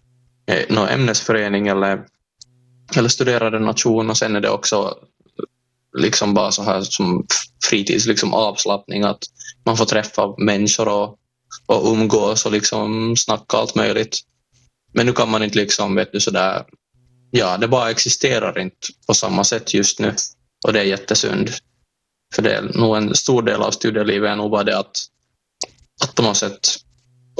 [0.52, 2.04] i någon ämnesförening eller,
[2.98, 4.96] eller studerar en nation och sen är det också
[5.98, 7.26] liksom bara så här som
[7.70, 9.24] fritids liksom avslappning att
[9.66, 11.18] man får träffa människor och,
[11.66, 14.20] och umgås och liksom snacka allt möjligt.
[14.96, 16.66] Men nu kan man inte liksom, vet du, sådär
[17.32, 20.14] ja, det bara existerar inte på samma sätt just nu.
[20.68, 21.50] Och det är jättesynd.
[22.36, 24.98] För det är nog en stor del av studielivet är nog bara det att,
[26.04, 26.68] att på något sätt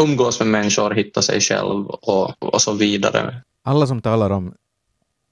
[0.02, 3.42] umgås med människor, hitta sig själv och, och så vidare.
[3.64, 4.54] Alla som talar om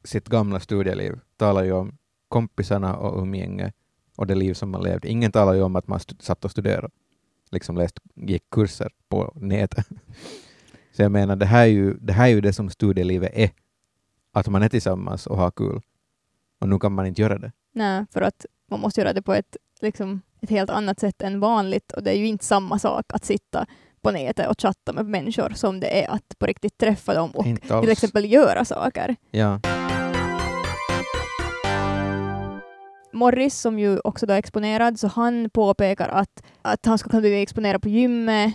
[0.04, 3.72] sitt gamla studieliv talar ju om kompisarna och umgänge
[4.16, 5.08] och det liv som man levde.
[5.08, 6.90] Ingen talar ju om att man satt och studerade,
[7.52, 9.88] liksom läst, gick kurser på nätet.
[10.96, 13.50] Så jag menar, det här, är ju, det här är ju det som studielivet är.
[14.32, 15.82] Att man är tillsammans och har kul.
[16.60, 17.52] Och nu kan man inte göra det.
[17.72, 21.40] Nej, för att man måste göra det på ett, liksom, ett helt annat sätt än
[21.40, 23.66] vanligt och det är ju inte samma sak att sitta
[24.02, 27.46] på nätet och chatta med människor som det är att på riktigt träffa dem och
[27.82, 29.16] till exempel göra saker.
[29.32, 29.60] Ja.
[33.14, 37.22] Morris, som ju också då är exponerad, så han påpekar att, att han skulle kunna
[37.22, 38.54] bli exponerad på gymmet,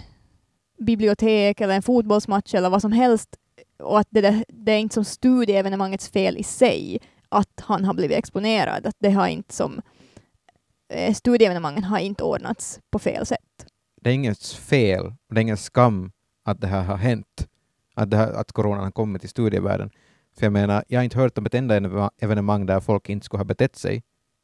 [0.78, 3.36] bibliotek eller en fotbollsmatch eller vad som helst
[3.78, 7.94] och att det, där- det är inte som studieevenemangets fel i sig att han har
[7.94, 8.86] blivit exponerad.
[8.86, 9.80] Att det har inte som
[10.88, 13.66] eh, studieevenemangen har inte ordnats på fel sätt.
[14.00, 16.12] Det är inget fel, och det är ingen skam
[16.44, 17.48] att det här har hänt.
[17.94, 19.90] Att, det här, att coronan har kommit till studievärlden.
[20.38, 23.40] För jag menar, jag har inte hört om ett enda evenemang där folk inte skulle
[23.40, 24.02] ha betett sig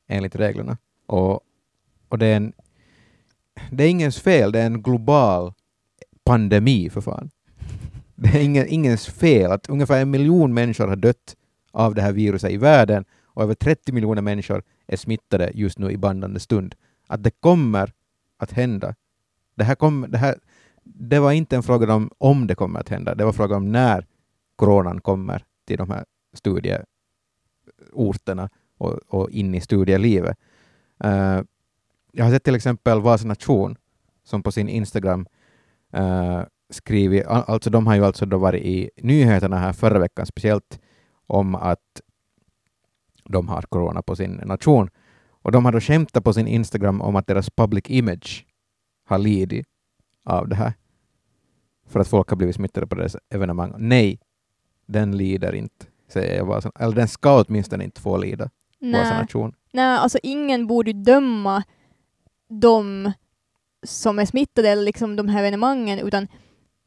[0.08, 0.76] enligt reglerna.
[1.06, 1.40] Och,
[2.08, 2.52] och det är en...
[3.70, 5.52] Det är ingens fel, det är en global
[6.24, 7.30] pandemi för fan.
[8.14, 11.36] Det är ingen, ingens fel att ungefär en miljon människor har dött
[11.72, 15.90] av det här viruset i världen och över 30 miljoner människor är smittade just nu
[15.90, 16.74] i bandande stund.
[17.06, 17.92] Att det kommer
[18.36, 18.94] att hända.
[19.54, 20.38] Det, här kom, det, här,
[20.84, 23.72] det var inte en fråga om om det kommer att hända, det var fråga om
[23.72, 24.06] när
[24.56, 30.38] coronan kommer till de här studieorterna och, och in i studielivet.
[31.04, 31.40] Uh,
[32.12, 33.76] jag har sett till exempel Vasa Nation
[34.24, 35.26] som på sin Instagram
[35.96, 40.26] uh, skrivit, al- alltså de har ju alltså då varit i nyheterna här förra veckan
[40.26, 40.80] speciellt
[41.26, 42.00] om att
[43.24, 44.90] de har corona på sin nation.
[45.42, 48.46] Och de har då skämtat på sin Instagram om att deras public image
[49.06, 49.66] har lidit
[50.24, 50.72] av det här.
[51.86, 53.74] För att folk har blivit smittade på deras evenemang.
[53.78, 54.18] Nej,
[54.86, 56.72] den lider inte, säger jag Vasa.
[56.78, 58.44] Eller den ska åtminstone inte få lida,
[58.80, 59.54] Vasa Nej, nation.
[59.72, 61.62] nej, alltså ingen borde döma
[62.48, 63.12] de
[63.84, 66.28] som är smittade eller liksom de här evenemangen, utan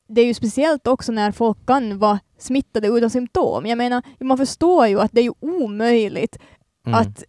[0.07, 3.65] det är ju speciellt också när folk kan vara smittade utan symptom.
[3.65, 6.37] Jag menar, man förstår ju att det är ju omöjligt
[6.85, 6.99] Mm.
[6.99, 7.23] att,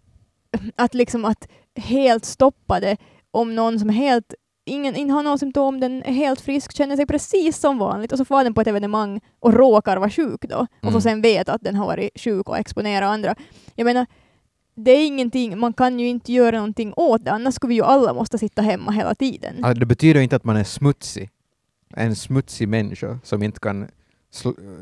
[0.77, 2.97] att liksom att helt stoppa det
[3.31, 7.07] om någon som helt Ingen, ingen har några symptom, den är helt frisk, känner sig
[7.07, 10.57] precis som vanligt och så får den på ett evenemang och råkar vara sjuk då
[10.57, 10.93] och Mm.
[10.93, 13.35] får sen veta att den har varit sjuk och exponerat andra.
[13.75, 14.07] Jag menar,
[14.79, 17.83] det är ingenting, man kan ju inte göra någonting åt det, annars skulle vi ju
[17.83, 19.55] alla måste sitta hemma hela tiden.
[19.63, 21.31] Ja, det betyder inte att man är smutsig.
[21.95, 23.89] En smutsig människa som inte kan,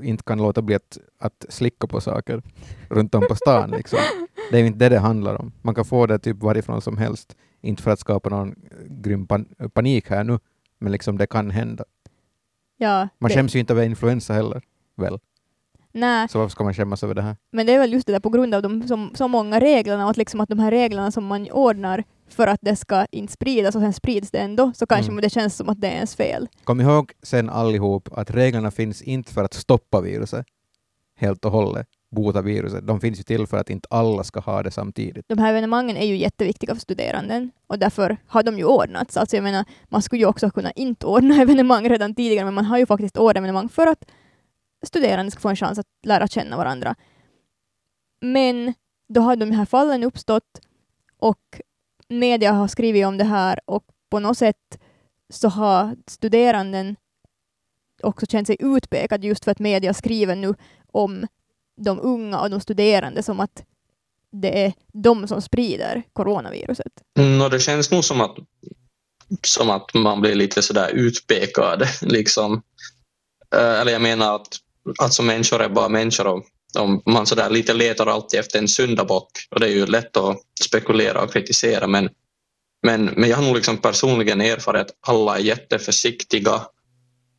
[0.03, 2.43] inte kan låta bli att, att slicka på saker
[2.91, 3.71] runt om på stan.
[3.71, 3.99] Liksom.
[4.51, 5.53] Det är ju inte det det handlar om.
[5.63, 7.37] Man kan få det typ varifrån som helst.
[7.61, 8.55] Inte för att skapa någon
[8.87, 10.39] grym pan- panik här nu,
[10.79, 11.85] men liksom det kan hända.
[12.77, 14.63] Ja, Man det, skäms ju inte över influensa heller,
[14.97, 15.19] väl?
[15.97, 17.37] Nej, Så varför ska man skämmas över det här?
[17.53, 20.05] men det är väl just det där på grund av de som, så många reglerna
[20.05, 23.33] och att, liksom att de här reglerna som man ordnar för att det ska inte
[23.33, 25.23] spridas och sen sprids det ändå, så kanske Mm.
[25.23, 26.49] det känns som att det är ens fel.
[26.65, 30.47] Kom ihåg sen allihop att reglerna finns inte för att stoppa viruset
[31.19, 32.87] helt och hållet, bota viruset.
[32.87, 35.25] De finns ju till för att inte alla ska ha det samtidigt.
[35.29, 39.17] De här evenemangen är ju jätteviktiga för studeranden och därför har de ju ordnats.
[39.17, 42.65] Alltså jag menar, man skulle ju också kunna inte ordna evenemang redan tidigare, men man
[42.65, 44.05] har ju faktiskt ordnat evenemang för att
[44.83, 46.95] studerande ska få en chans att lära känna varandra.
[48.21, 48.75] Men
[49.09, 50.61] då har de här fallen uppstått
[51.19, 51.61] och
[52.09, 54.79] media har skrivit om det här och på något sätt
[55.31, 56.97] så har studeranden
[58.03, 60.55] också känt sig utpekad just för att media skriver nu
[60.93, 61.27] om
[61.77, 63.65] de unga och de studerande som att
[64.31, 66.93] det är de som sprider coronaviruset.
[67.19, 68.37] Mm, och det känns nog som att,
[69.43, 71.83] som att man blir lite sådär utpekad.
[72.03, 72.63] Liksom.
[73.55, 74.49] Eh, eller jag menar att
[74.99, 76.45] alltså människor är bara människor och
[76.75, 80.39] de, man sådär lite letar alltid efter en syndabock och det är ju lätt att
[80.65, 82.09] spekulera och kritisera men,
[82.87, 86.61] men, men jag har nog liksom personligen erfarit att alla är jätteförsiktiga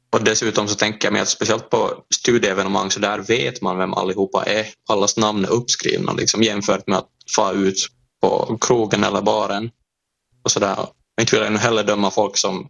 [0.09, 3.93] och dessutom så tänker jag mig att speciellt på studieevenemang så där vet man vem
[3.93, 4.67] allihopa är.
[4.89, 7.87] Allas namn är uppskrivna liksom, jämfört med att få ut
[8.21, 9.69] på krogen eller baren.
[10.43, 10.87] Och så där.
[11.21, 12.69] Inte vill jag heller döma folk som,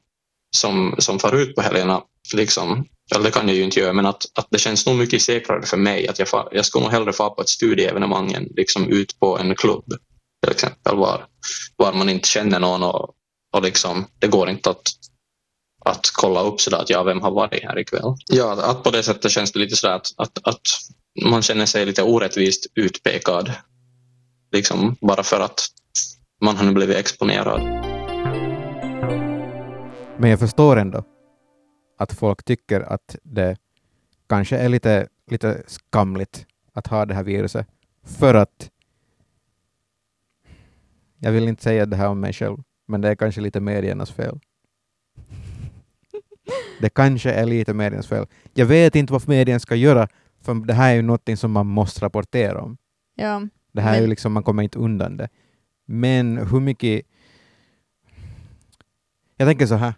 [0.56, 2.02] som, som far ut på helgerna.
[2.34, 2.86] Liksom.
[3.16, 5.66] Eller det kan jag ju inte göra, men att, att det känns nog mycket säkrare
[5.66, 8.90] för mig att jag, far, jag skulle nog hellre få på ett studieevenemang än liksom
[8.90, 9.86] ut på en klubb.
[10.42, 11.26] Till exempel var,
[11.76, 13.10] var man inte känner någon och,
[13.54, 14.92] och liksom, det går inte att,
[15.86, 18.16] att kolla upp sådär att ja, vem har varit här ikväll.
[18.30, 20.62] Ja, att på det sättet känns det lite sådär att, att, att
[21.26, 23.52] man känner sig lite orättvist utpekad.
[24.52, 25.68] Liksom bara för att
[26.42, 27.62] man har blivit exponerad.
[30.20, 31.04] Men jag förstår ändå
[31.98, 33.58] att folk tycker att det
[34.30, 37.68] kanske är lite, lite skamligt att ha det här viruset.
[38.04, 38.72] För att
[41.20, 44.12] jag vill inte säga det här om mig själv, men det är kanske lite mediernas
[44.12, 44.40] fel.
[46.82, 48.28] Det kanske är lite mediernas fel.
[48.54, 50.08] Jag vet inte vad medien ska göra,
[50.42, 52.78] för det här är ju något som man måste rapportera om.
[53.16, 55.30] Ja, Det här är ju Men- liksom, man kommer inte undan det.
[55.86, 57.06] Men hur mycket...
[59.38, 59.94] Jag tänker så här,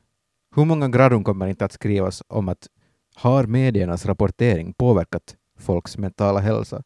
[0.60, 2.68] hur många gradum kommer inte att skrivas om att
[3.16, 6.84] har mediernas rapportering påverkat folks mentala hälsa?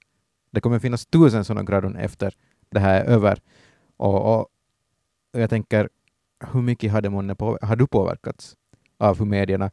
[0.52, 2.34] Det kommer finnas tusen sådana gradum efter
[2.72, 3.40] det här är över.
[3.98, 4.50] Och, och
[5.32, 5.90] jag tänker,
[6.52, 8.56] hur mycket har, månne på, har du påverkats
[8.98, 9.72] av hur medierna...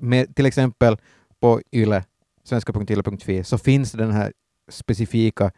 [0.00, 0.96] Med, till exempel
[1.40, 2.04] på YLE
[2.44, 4.32] svenska.yle.fi så finns den här
[4.68, 5.52] specifika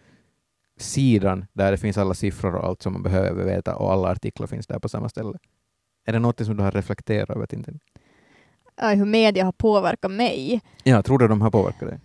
[0.77, 4.47] sidan där det finns alla siffror och allt som man behöver veta och alla artiklar
[4.47, 5.39] finns där på samma ställe.
[6.09, 7.47] Är det något som du har reflekterat över?
[7.47, 7.79] Tintin?
[8.81, 10.61] Hur media har påverkat mig.
[10.85, 11.99] Ja, tror du de har påverkat dig?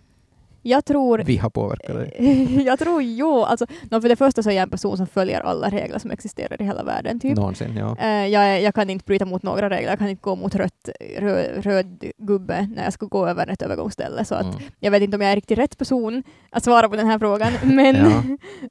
[0.62, 1.18] Jag tror...
[1.18, 2.62] Vi har påverkat dig?
[2.66, 3.42] jag tror jo.
[3.42, 6.10] Alltså, no, för det första så är jag en person som följer alla regler som
[6.10, 7.20] existerar i hela världen.
[7.20, 7.36] Typ.
[7.36, 7.96] Någonsin, ja.
[8.00, 9.90] Eh, jag, jag kan inte bryta mot några regler.
[9.90, 10.88] Jag kan inte gå mot rött,
[11.18, 14.24] röd, röd gubbe när jag ska gå över ett övergångsställe.
[14.24, 14.56] Så att Mm.
[14.80, 17.52] jag vet inte om jag är riktigt rätt person att svara på den här frågan.
[17.76, 18.22] Men, Ja.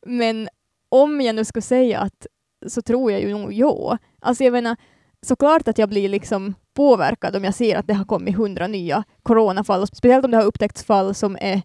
[0.05, 0.49] men
[0.89, 2.27] om jag nu skulle säga att
[2.67, 3.97] så tror jag ju nog ja.
[4.21, 4.75] Alltså jag menar,
[5.23, 9.03] såklart att jag blir liksom påverkad om jag ser att det har kommit hundra nya
[9.23, 9.87] coronafall.
[9.87, 11.61] Speciellt om det har upptäckts fall som är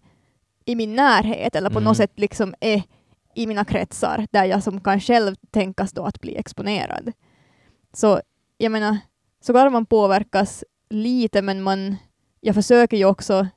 [0.65, 1.83] i min närhet eller på Mm.
[1.83, 2.83] något sätt liksom är
[3.35, 7.11] i mina kretsar där jag som kan själv tänkas då att bli exponerad.
[7.93, 8.21] Så
[8.57, 8.97] jag menar,
[9.41, 11.95] såklart man påverkas lite men man,
[12.41, 13.47] jag försöker ju också,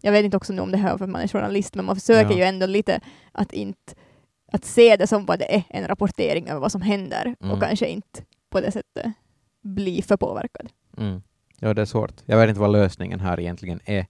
[0.00, 1.96] jag vet inte också nu om det här är för man är journalist, men man
[1.96, 2.36] försöker Ja.
[2.36, 3.00] ju ändå lite
[3.32, 3.94] att inte
[4.52, 7.52] att se det som vad det är, en rapportering över vad som händer Mm.
[7.52, 9.12] och kanske inte på det sättet
[9.64, 10.68] bli för påverkad.
[10.96, 11.22] Mm.
[11.60, 12.22] Ja, det är svårt.
[12.24, 14.06] Jag vet inte vad lösningen här egentligen är,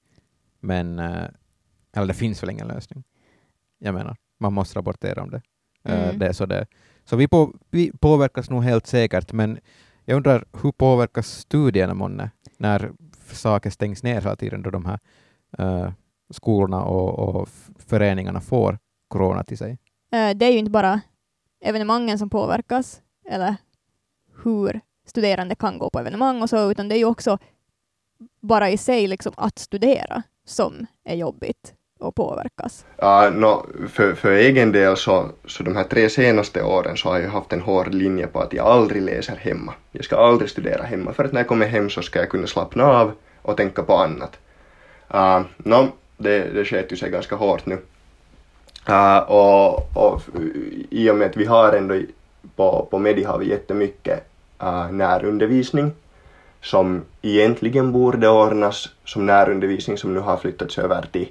[0.60, 1.24] men eh,
[1.96, 3.04] eller det finns väl ingen lösning.
[3.78, 5.42] Jag menar, man måste rapportera om det.
[5.84, 6.18] Eh, Mm.
[6.18, 6.66] det är så det.
[7.04, 9.58] Så vi, på, vi påverkas nog helt säkert, men
[10.04, 12.92] jag undrar hur påverkas studierna månne när
[13.32, 14.98] saker stängs ner hela tiden då de här
[15.58, 15.92] eh,
[16.30, 19.78] skolorna och, och föreningarna får corona till sig?
[20.10, 21.00] Det är ju inte bara
[21.60, 23.56] evenemangen som påverkas, eller
[24.44, 27.38] hur studerande kan gå på evenemang och så, utan det är ju också
[28.40, 32.86] bara i sig liksom att studera som är jobbigt och påverkas.
[32.96, 37.18] Ja, no, för, för egen del så, så de här tre senaste åren så har
[37.18, 39.74] jag haft en hård linje på att jag aldrig läser hemma.
[39.92, 42.46] Jag ska aldrig studera hemma för att när jag kommer hem så ska jag kunna
[42.46, 43.12] slappna av
[43.42, 44.38] och tänka på annat.
[45.14, 47.78] Uh, no, det, det sket ju sig ganska hårt nu.
[48.88, 50.22] Uh, och, och
[50.90, 52.00] i och med att vi har ändå
[52.56, 55.92] på, på Medi har vi jättemycket uh, närundervisning
[56.62, 61.28] som egentligen borde ordnas som närundervisning som nu har flyttats över till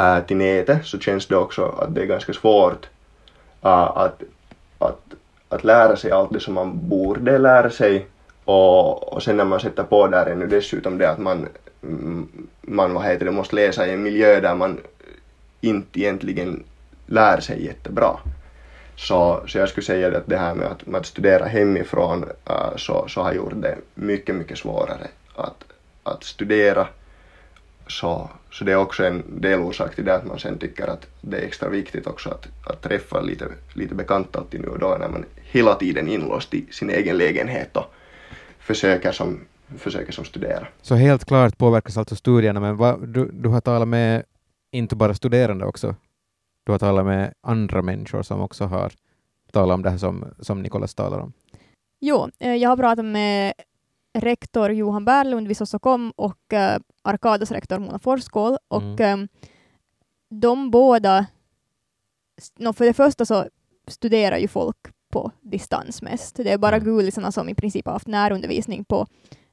[0.00, 2.86] uh, till nätet så känns det också att det är ganska svårt
[3.64, 4.22] uh, att,
[4.78, 5.00] att,
[5.48, 8.06] att lära sig allt det som man borde lära sig
[8.44, 11.48] och, och sen när man sätter på där ännu dessutom det att man,
[11.82, 12.28] mm,
[12.60, 14.80] man vad heter det, måste läsa i en miljö där man
[15.60, 16.64] inte egentligen
[17.06, 18.16] lär sig jättebra.
[18.96, 22.76] Så, så jag skulle säga att det här med att, med att studera hemifrån äh,
[22.76, 25.64] så, så har gjort det mycket, mycket svårare att,
[26.02, 26.86] att studera.
[27.86, 31.36] Så, så det är också en delorsak till det att man sen tycker att det
[31.36, 35.08] är extra viktigt också att, att träffa lite, lite bekanta alltid nu och då när
[35.08, 37.94] man hela tiden är inlåst i sin egen lägenhet och
[38.58, 39.40] försöker som,
[39.78, 40.66] försöker som studera.
[40.82, 44.22] Så helt klart påverkas alltså studierna, men vad, du, du har talat med
[44.72, 45.94] inte bara studerande också,
[46.64, 48.92] du har talat med andra människor som också har
[49.52, 51.32] talat om det här som, som Nikolas talar om.
[52.00, 53.52] Jo, eh, jag har pratat med
[54.18, 59.28] rektor Johan Berglund vid Sossokom och eh, Arkadas rektor Mona Forskål och Mm.
[60.28, 61.26] de båda,
[62.58, 63.46] no, för det första så
[63.88, 64.76] studerar ju folk
[65.12, 66.36] på distans mest.
[66.36, 66.84] Det är bara Mm.
[66.88, 69.06] gulisarna som i princip har haft närundervisning på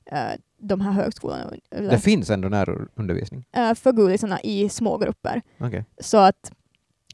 [0.06, 1.52] eh, de här högskolorna.
[1.70, 3.46] Det finns ändå närundervisning.
[3.52, 5.42] eh, för gulisarna i små grupper.
[5.60, 5.86] Okej.
[6.02, 6.52] Så att,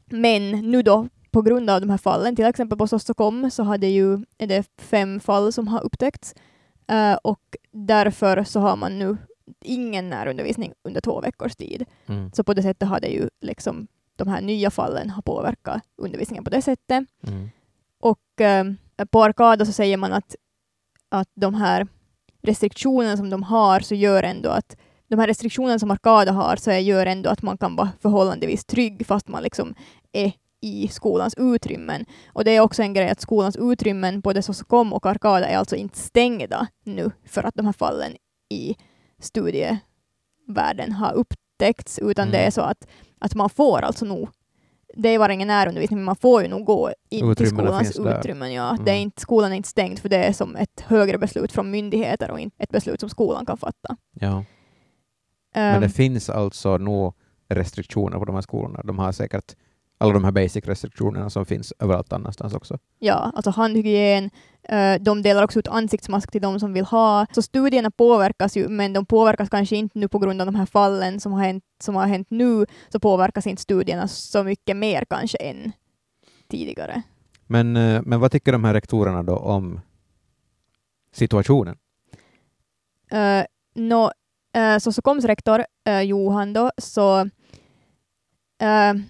[0.06, 3.86] men nu då på grund av de här fallen, till exempel på Sossokom så hade
[3.86, 6.34] ju, är det fem fall som har upptäckts
[6.88, 7.40] eh, och
[7.72, 9.16] därför så har man nu
[9.64, 11.84] ingen närundervisning under två veckors tid.
[12.06, 12.30] Mm.
[12.32, 16.44] Så på det sättet har det ju liksom de här nya fallen har påverkat undervisningen
[16.44, 17.04] på det sättet.
[17.26, 17.48] Mm.
[18.00, 18.64] Och eh,
[19.10, 20.34] på Arkada så säger man att,
[21.08, 21.86] att de här
[22.42, 24.76] restriktionerna som de har så gör ändå att
[25.08, 29.06] de här restriktionerna som Arkada har så gör ändå att man kan vara förhållandevis trygg
[29.06, 29.74] fast man liksom
[30.12, 32.04] är i skolans utrymmen.
[32.32, 35.76] Och det är också en grej att skolans utrymmen, både Sossokom och Arkada, är alltså
[35.76, 38.12] inte stängda nu för att de här fallen
[38.50, 38.76] i
[39.20, 42.32] studievärlden har upptäckts, utan Mm.
[42.32, 42.86] det är så att,
[43.18, 44.28] att man får alltså nog
[44.98, 48.52] det är bara ingen närundervisning, men man får ju nog gå in till skolans utrymmen.
[48.52, 48.70] Ja.
[48.70, 48.84] Mm.
[48.84, 51.70] Det är inte, skolan är inte stängd, för det är som ett högre beslut från
[51.70, 53.96] myndigheter och inte ett beslut som skolan kan fatta.
[54.20, 54.44] Ja.
[55.60, 57.14] Men det Ehm, finns alltså nog
[57.48, 58.80] restriktioner på de här skolorna.
[58.84, 59.56] De har säkert
[59.98, 62.78] alla de här basic-restriktionerna som finns överallt annanstans också.
[62.98, 64.30] Ja, alltså handhygien.
[64.68, 67.26] eh, de delar också ut ansiktsmask till de som vill ha.
[67.32, 70.66] Så studierna påverkas ju, men de påverkas kanske inte nu på grund av de här
[70.66, 75.04] fallen som har hänt, som har hänt nu, så påverkas inte studierna så mycket mer
[75.10, 75.72] kanske än
[76.48, 77.02] tidigare.
[77.46, 79.80] Men, eh, men vad tycker de här rektorerna då om
[81.12, 81.76] situationen?
[83.12, 84.10] Uh, no,
[84.56, 87.28] uh, så Socoms rektor uh, Johan då, så
[88.62, 89.00] Uh,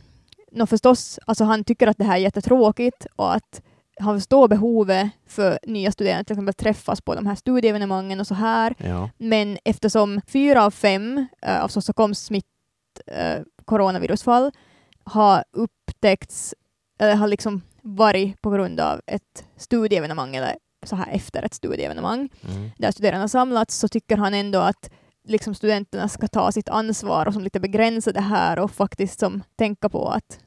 [0.52, 3.62] nå förstås, alltså han tycker att det här är jättetråkigt och att
[4.00, 8.35] han förstår behovet för nya studerande till exempel träffas på de här studieevenemangen och så
[8.35, 8.74] här.
[8.78, 9.11] Ja.
[9.18, 12.44] Men eftersom fyra av fem uh, av Stockholms smitt,
[13.11, 14.52] uh, coronavirusfall
[15.04, 16.54] har upptäckts,
[16.98, 20.56] eller har liksom varit på grund av ett studieevenemang eller
[20.87, 22.70] så här efter ett studieevenemang Mm.
[22.78, 24.90] där studerande samlats så tycker han ändå att
[25.26, 29.42] liksom studenterna ska ta sitt ansvar och som lite begränsa det här och faktiskt som
[29.56, 30.40] tänka på att,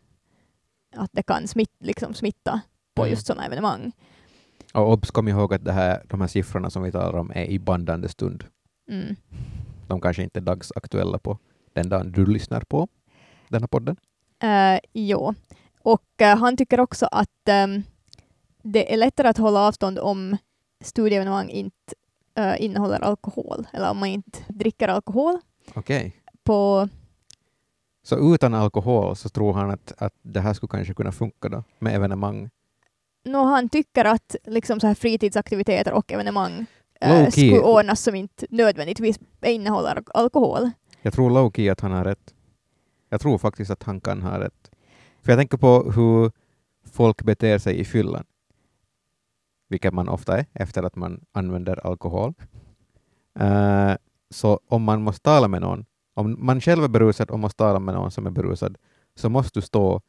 [0.96, 2.62] att det kan smitt, liksom smitta
[2.96, 3.12] på Mm.
[3.12, 3.92] just sådana evenemang.
[4.74, 7.46] Och obs, kom ihåg att det här, de här siffrorna som vi talar om är
[7.46, 8.44] i bandande stund.
[8.90, 9.16] Mm.
[9.88, 11.38] De kanske inte är dagsaktuella på
[11.74, 12.88] den dagen du lyssnar på
[13.48, 13.96] den här podden.
[14.44, 15.34] Uh, jo.
[15.82, 17.84] Och eh, han tycker också att ehm,
[18.64, 20.38] det är lättare att hålla avstånd om
[20.84, 21.94] studieevenemang inte
[22.40, 25.38] eh, innehåller alkohol, eller om man inte dricker alkohol.
[25.74, 26.16] Okej.
[26.44, 26.90] På,
[28.04, 31.64] Så utan alkohol så tror han att, att det här skulle kanske kunna funka då,
[31.80, 32.50] med evenemang.
[33.26, 36.66] no, han tycker att liksom så här fritidsaktiviteter och evenemang
[37.02, 37.32] Low-key.
[37.32, 40.70] skulle ordnas som inte nödvändigtvis innehåller alkohol.
[41.02, 42.34] Jag tror low-key att han har rätt.
[43.10, 44.72] Jag tror faktiskt att han kan ha rätt.
[45.24, 46.32] För jag tänker på hur
[46.92, 48.24] folk beter sig i fyllan.
[49.70, 52.34] Vilket man ofta är efter att man använder alkohol.
[53.40, 53.94] Eh,
[54.30, 57.80] så om man måste tala med någon, om man själv är berusad och måste tala
[57.80, 58.78] med någon som är berusad,
[59.16, 60.02] så måste du stå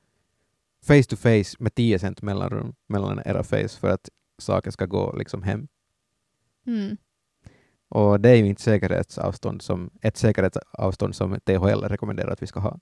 [0.86, 5.12] face to face med 10 cent mellanrum mellan era face för att saker ska gå
[5.16, 5.68] liksom hem.
[6.66, 6.96] Mm.
[7.88, 12.60] Och det är ju inte säkerhetsavstånd som, ett säkerhetsavstånd som THL rekommenderar att vi ska
[12.60, 12.78] ha.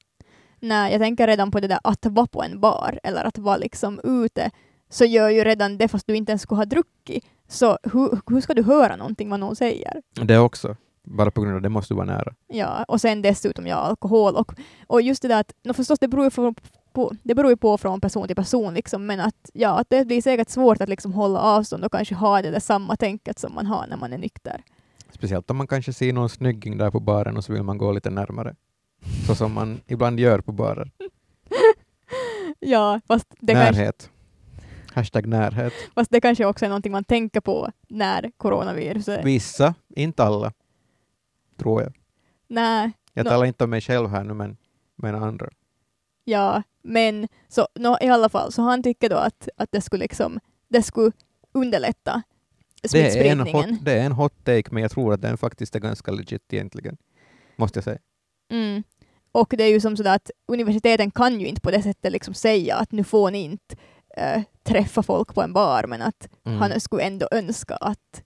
[0.60, 3.56] Nej, jag tänker redan på det där att vara på en bar eller att vara
[3.56, 4.50] liksom ute,
[4.88, 7.24] så gör ju redan det fast du inte ens skulle ha druckit.
[7.48, 10.02] Så hur, hur ska du höra någonting vad någon säger?
[10.22, 10.76] Det också.
[11.04, 12.34] Bara på grund av det måste du vara nära.
[12.46, 14.52] Ja, och sen dessutom ja, alkohol och,
[14.86, 16.54] och just det där att, no förstås det beror ju på,
[16.92, 20.04] på, det beror ju på från person till person liksom, men att ja, att det
[20.04, 23.54] blir säkert svårt att liksom hålla avstånd och kanske ha det där samma tänket som
[23.54, 24.62] man har när man är nykter.
[25.10, 27.92] Speciellt om man kanske ser någon snygging där på baren och så vill man gå
[27.92, 28.54] lite närmare.
[29.26, 30.90] Så som man ibland gör på barer.
[32.60, 34.10] Ja, fast det, kanske, Närhet.
[34.98, 35.72] Hashtag närhet.
[35.94, 39.24] fast det kanske också är någonting man tänker på när coronaviruset...
[39.24, 40.52] Vissa, inte alla.
[41.58, 41.92] Tror jag.
[42.48, 43.30] Nej, Jag Nå.
[43.30, 44.56] talar inte om mig själv här nu, men,
[44.96, 45.48] men andra.
[46.24, 50.02] Ja, men så, nå, i alla fall, så han tycker då att, att det skulle
[50.02, 51.12] liksom, det skulle
[51.52, 52.22] underlätta
[52.92, 55.74] Det är, en hot, det är en hot take, men jag tror att den faktiskt
[55.74, 56.96] är ganska legit egentligen.
[57.56, 57.98] Måste jag säga.
[58.50, 58.82] Mm.
[59.32, 62.34] Och det är ju som sådär att universiteten kan ju inte på det sättet liksom
[62.34, 63.76] säga att nu får ni inte
[64.16, 66.58] eh, träffa folk på en bar, men att Mm.
[66.60, 68.22] han skulle ändå önska att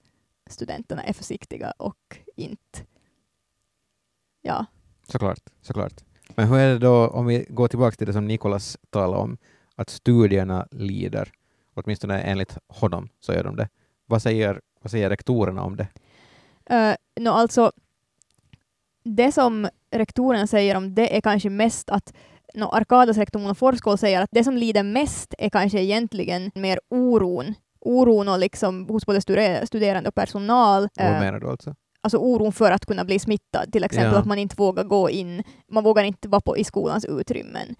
[0.51, 2.81] studenterna är försiktiga och inte
[4.43, 4.67] ja,
[5.09, 5.93] Såklart, såklart.
[6.35, 9.37] Men hur är det då, om vi går tillbaka till det som Nikolas talade om,
[9.77, 11.33] att studierna lider,
[11.75, 13.69] åtminstone enligt honom så gör de det.
[14.07, 15.89] Vad säger, vad säger rektorerna om det?
[16.71, 17.73] Uh, no, alltså,
[19.05, 22.15] det som rektorerna säger om det är kanske mest att
[22.55, 26.81] no, Arkadas rektor Mona Forskål säger att det som lider mest är kanske egentligen mer
[26.91, 27.55] oron.
[27.81, 30.89] Oron och liksom hos både studer- studerande och personal.
[30.95, 31.75] Vad eh, menar du alltså?
[32.01, 34.19] alltså oron för att kunna bli smittad, till exempel Ja.
[34.19, 37.75] att man inte vågar gå in, man vågar inte vara på, i skolans utrymmen.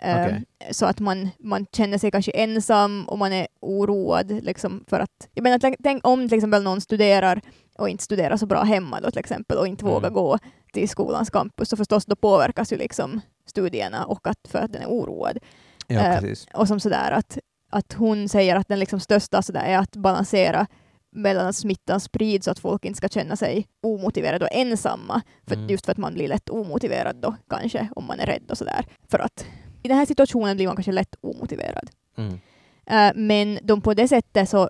[0.00, 0.44] Eh, Okej.
[0.70, 4.30] Så att man, man känner sig kanske ensam och man är oroad.
[4.44, 7.40] Liksom för att, jag menar, tänk om till exempel någon studerar
[7.78, 9.94] och inte studerar så bra hemma då, till exempel och inte Mm.
[9.94, 10.38] vågar gå
[10.72, 14.82] till skolans campus, så förstås då påverkas ju liksom studierna och att, för att den
[14.82, 15.38] är oroad.
[15.86, 16.46] Ja, precis.
[16.54, 17.38] Och som sådär att,
[17.70, 20.66] att hon säger att den liksom största sådär är att balansera
[21.14, 25.22] mellan att smittan sprids så att folk inte ska känna sig omotiverade och ensamma.
[25.46, 25.68] För, Mm.
[25.68, 28.86] Just för att man blir lätt omotiverad då kanske om man är rädd och sådär.
[29.10, 29.46] För att
[29.82, 31.90] i den här situationen blir man kanske lätt omotiverad.
[32.16, 32.40] Mm.
[32.86, 34.68] Eh, men de på det sättet så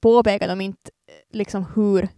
[0.00, 2.08] påpekar de inte eh, liksom hur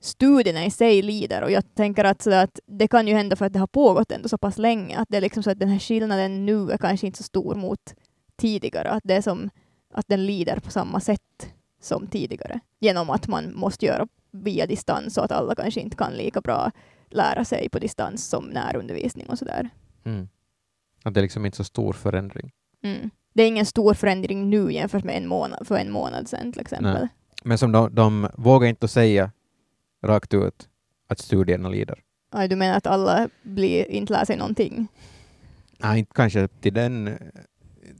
[0.00, 3.46] studierna i sig lider och jag tänker att, så att det kan ju hända för
[3.46, 5.68] att det har pågått ändå så pass länge att det är liksom så att den
[5.68, 7.94] här skillnaden nu är kanske inte så stor mot
[8.36, 9.50] tidigare att det är som
[9.94, 15.14] att den lider på samma sätt som tidigare genom att man måste göra via distans
[15.14, 16.70] så att alla kanske inte kan lika bra
[17.08, 19.70] lära sig på distans som närundervisning och sådär.
[20.04, 20.28] Mm.
[21.02, 22.52] Att det är liksom inte så stor förändring.
[22.82, 23.10] Mm.
[23.32, 26.60] Det är ingen stor förändring nu jämfört med en månad, för en månad sedan till
[26.60, 26.92] exempel.
[26.92, 27.08] Nej.
[27.44, 29.30] Men som de, de vågar inte säga
[30.02, 30.68] rakt ut
[31.08, 31.98] att studierna lider.
[32.32, 34.88] Ja, du menar att alla blir, inte lär sig någonting?
[35.78, 37.18] Nej, inte kanske till den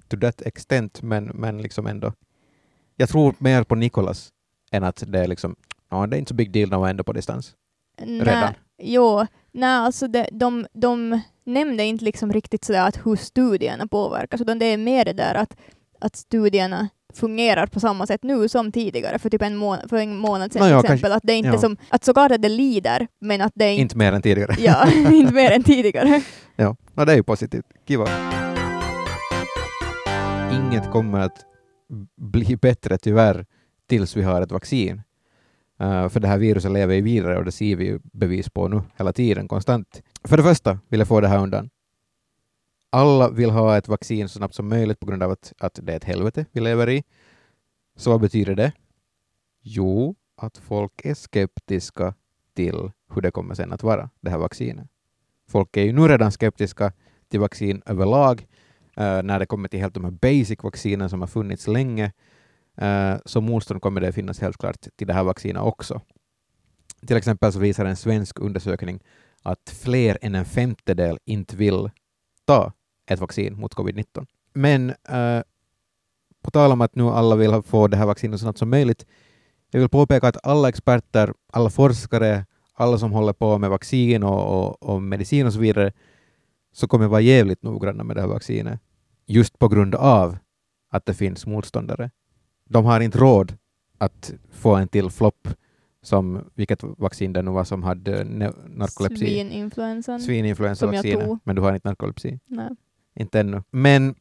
[0.09, 2.13] to that extent, men, men liksom ändå.
[2.97, 4.33] Jag tror mer på Nikolas
[4.71, 5.57] än att det är liksom,
[5.91, 7.55] ja, det är inte så big deal, de var ändå på distans.
[7.99, 8.55] Nej, Redan.
[8.79, 14.41] Jo, nej alltså det, de, de nämnde inte liksom riktigt sådär att hur studierna påverkas,
[14.41, 15.57] utan det är mer det där att,
[16.01, 20.17] att studierna fungerar på samma sätt nu som tidigare för typ en, månad, för en
[20.17, 21.01] månad sedan Nå, ja, till exempel.
[21.11, 21.59] kanske- att det inte ja.
[21.59, 24.55] som, att såklart att det lider, men att det är inte, Inte mer än tidigare.
[24.59, 26.23] ja, inte mer än tidigare.
[26.57, 27.65] Ja, no, det är ju positivt.
[27.89, 28.09] Kiva.
[30.53, 31.45] Inget kommer att
[32.17, 33.47] bli bättre tyvärr
[33.89, 35.03] tills vi har ett vaccin.
[35.81, 38.69] Eh, för det här viruset lever ju vidare och det ser vi ju bevis på
[38.69, 40.03] nu hela tiden konstant.
[40.25, 41.71] För det första vill jag få det här undan.
[42.91, 45.93] Alla vill ha ett vaccin så snabbt som möjligt på grund av att, att det
[45.93, 47.05] är ett helvete vi lever i.
[47.97, 48.73] Så vad betyder det?
[49.63, 52.15] Jo, att folk är skeptiska
[52.55, 54.89] till hur det kommer sen att vara, det här vaccinet.
[55.49, 56.93] Folk är ju nu redan skeptiska
[57.29, 58.47] till vaccin överlag
[59.01, 62.13] uh, när det kommer till helt de här basic-vaccinen som har funnits länge.
[62.83, 66.01] uh, så motstånd kommer det finnas helt klart till det här vaccinet också.
[67.07, 69.01] Till exempel så visar en svensk undersökning
[69.43, 71.91] att fler än en femtedel inte vill
[72.45, 72.73] ta
[73.11, 74.27] ett vaccin mot covid-19.
[74.55, 75.43] Men eh,
[76.43, 79.07] på tal om att nu alla vill få det här vaccinet så snabbt som möjligt,
[79.71, 84.61] jag vill påpeka att alla experter, alla forskare, alla som håller på med vaccin och,
[84.61, 85.93] och, och medicin och så vidare,
[86.73, 88.81] så kommer vara jävligt noggranna med det här vaccinet.
[89.27, 90.39] Just på grund av
[90.91, 92.11] att det finns motståndare.
[92.69, 93.57] De har inte råd
[93.99, 95.49] att få en till flopp
[96.03, 99.17] som vilket vaccin det nu var som hade narkolepsi.
[99.19, 100.21] Svininfluensan.
[100.21, 101.39] Svininfluensavaccinet.
[101.45, 102.39] Men du har inte narkolepsi.
[102.47, 102.71] Nej.
[103.21, 103.63] Inte ännu.
[103.71, 104.15] Men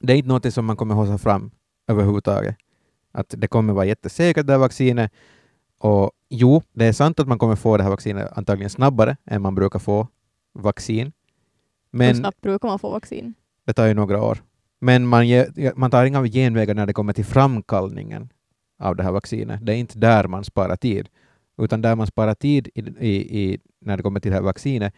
[0.00, 1.50] det är inte något som man kommer hålla fram
[1.88, 2.56] överhuvudtaget.
[3.12, 5.12] Att det kommer vara jättesäkert det här vaccinet.
[5.78, 9.42] Och jo, det är sant att man kommer få det här vaccinet antagligen snabbare än
[9.42, 10.08] man brukar få
[10.52, 11.12] vaccin.
[11.92, 13.34] Hur Men snabbt brukar man få vaccin?
[13.64, 14.38] det tar ju några år.
[14.80, 18.32] Men man, ge, man tar inga genvägar när det kommer till framkallningen
[18.78, 19.66] av det här vaccinet.
[19.66, 21.08] Det är inte där man sparar tid.
[21.58, 24.94] Utan där man sparar tid i, i, i, när det kommer till det här vaccinet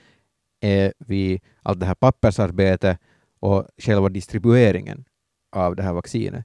[0.64, 2.98] är vid allt det här pappersarbetet
[3.40, 5.04] och själva distribueringen
[5.56, 6.44] av det här vaccinet.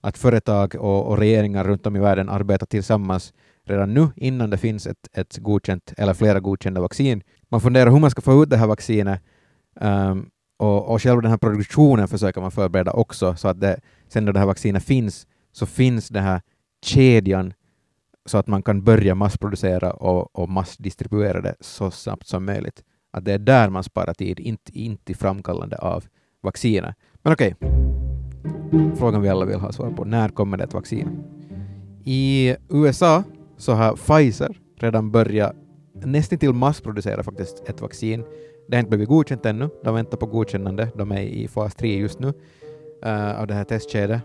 [0.00, 3.32] Att företag och, och regeringar runt om i världen arbetar tillsammans
[3.64, 7.22] redan nu innan det finns ett, ett godkänt eller flera godkända vaccin.
[7.48, 9.22] Man funderar hur man ska få ut det här vaccinet
[9.80, 14.24] um, och, och själva den här produktionen försöker man förbereda också så att det, sen
[14.24, 16.40] när det här vaccinet finns så finns den här
[16.84, 17.52] kedjan
[18.26, 22.82] så att man kan börja massproducera och, och massdistribuera det så snabbt som möjligt.
[23.18, 26.04] Att det är där man sparar tid, inte, inte i framkallande av
[26.42, 26.94] vacciner.
[27.22, 27.54] Men okej,
[28.96, 30.04] frågan vi alla vill ha svar på.
[30.04, 31.24] När kommer det ett vaccin?
[32.04, 33.22] I USA
[33.56, 35.56] så har Pfizer redan börjat
[35.94, 38.24] nästan till massproducera faktiskt ett vaccin.
[38.68, 39.68] Det har inte blivit godkänt ännu.
[39.84, 40.88] De väntar på godkännande.
[40.94, 42.28] De är i fas 3 just nu
[43.06, 44.20] uh, av det här testskedet.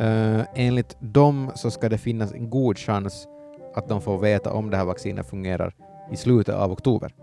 [0.00, 3.26] Uh, enligt dem så ska det finnas en god chans
[3.74, 5.74] att de får veta om det här vaccinet fungerar
[6.12, 7.14] i slutet av oktober.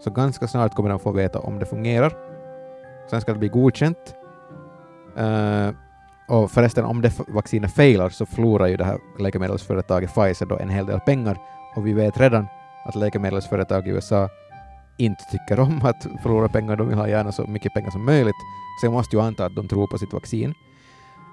[0.00, 2.12] Så ganska snart kommer de få veta om det fungerar.
[3.10, 4.14] Sen ska det bli godkänt.
[5.18, 5.70] Uh,
[6.28, 10.68] och förresten, om det vaccinet failar så förlorar ju det här läkemedelsföretaget Pfizer då en
[10.68, 11.38] hel del pengar.
[11.76, 12.46] Och vi vet redan
[12.84, 14.28] att läkemedelsföretag i USA
[14.96, 16.76] inte tycker om att förlora pengar.
[16.76, 18.36] De vill ha gärna så mycket pengar som möjligt.
[18.80, 20.54] Så jag måste ju anta att de tror på sitt vaccin.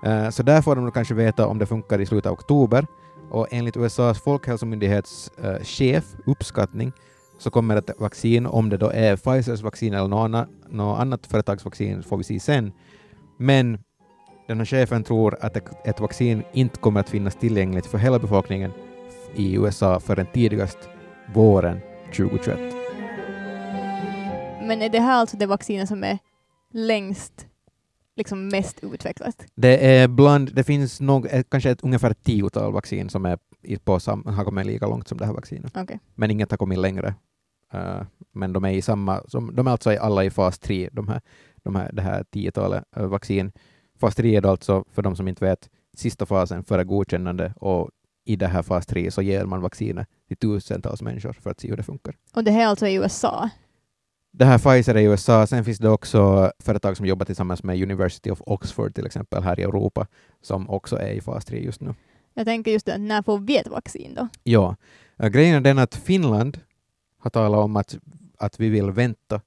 [0.06, 2.88] Uh, Så där får de kanske veta om det funkar i slutet av oktober.
[3.30, 6.94] Och enligt USAs folkhälsomyndighets uh, chef uppskattning
[7.38, 11.28] så kommer ett vaccin, om det då är Pfizers vaccin eller något annat, något annat
[11.28, 12.72] företags vaccin får vi se sen.
[13.38, 13.78] Men
[14.48, 15.58] den här chefen tror att
[15.88, 18.72] ett, vaccin inte kommer att finnas tillgängligt för hela befolkningen
[19.36, 20.78] i USA förrän tidigast
[21.34, 22.60] våren 2021.
[24.62, 26.20] Men är det här alltså det vaccinet som är
[26.74, 27.48] längst,
[28.16, 29.46] liksom mest utvecklat?
[29.56, 33.38] Det är bland, det finns nog, kanske ett, ungefär tiotal vaccin som är
[33.84, 35.78] på sam, har kommit lika långt som det här vaccinet.
[35.78, 36.00] Okej.
[36.16, 37.16] Men inget har kommit längre.
[37.74, 38.02] Eh,
[38.32, 41.22] men de är i samma, som, de är alltså alla i fas 3, de här,
[41.64, 43.52] de här, det här tiotalet uh, vaccin.
[44.00, 47.90] Fas 3 är alltså, för de som inte vet, sista fasen före godkännande och
[48.26, 51.70] i det här fas 3 så ger man vaccinet till tusentals människor för att se
[51.70, 52.16] hur det funkar.
[52.34, 53.50] Och det här är alltså i USA?
[54.36, 57.84] Det här Pfizer är i USA, sen finns det också företag som jobbar tillsammans med
[57.84, 60.08] University of Oxford till exempel här i Europa,
[60.42, 61.94] som också är i fas 3 just nu.
[62.34, 64.28] Jag tänker just det, när får vi ett vaccin då?
[64.44, 64.76] Ja,
[65.24, 66.60] uh, grejen är den att Finland
[67.18, 67.98] har talat om att,
[68.38, 69.42] att vi vill vänta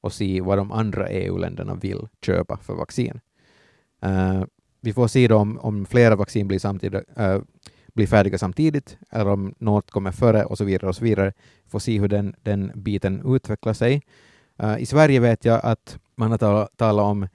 [0.00, 3.20] och se vad de andra EU-länderna vill köpa för vaccin.
[4.06, 4.44] Uh,
[4.80, 7.38] vi får se då om, om flera vaccin blir, samtidigt, uh,
[7.96, 10.88] blir färdiga samtidigt eller om något kommer före och så vidare.
[10.88, 11.32] och så vidare.
[11.64, 14.02] Vi får se hur den, den biten utvecklar sig.
[14.62, 17.28] Uh, I Sverige vet jag att man har tal- talat om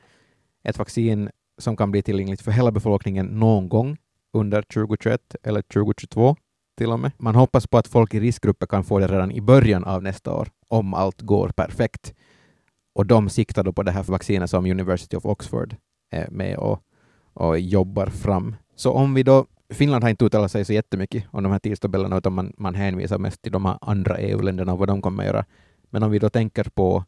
[0.64, 3.98] ett vaccin som kan bli tillgängligt för hela befolkningen någon gång
[4.34, 6.36] under 2021 eller 2022
[6.78, 7.12] till och med.
[7.18, 10.34] Man hoppas på att folk i riskgrupper kan få det redan i början av nästa
[10.34, 12.14] år, om allt går perfekt.
[12.96, 15.76] Och de siktar då på det här vaccinet som University of Oxford
[16.12, 16.80] är med och,
[17.34, 18.56] och jobbar fram.
[18.76, 22.18] Så om vi då Finland har inte uttalat sig så jättemycket om de här tidstabellerna,
[22.18, 25.28] utan man, man hänvisar mest till de här andra EU-länderna och vad de kommer att
[25.28, 25.46] göra.
[25.90, 27.06] Men om vi då tänker på,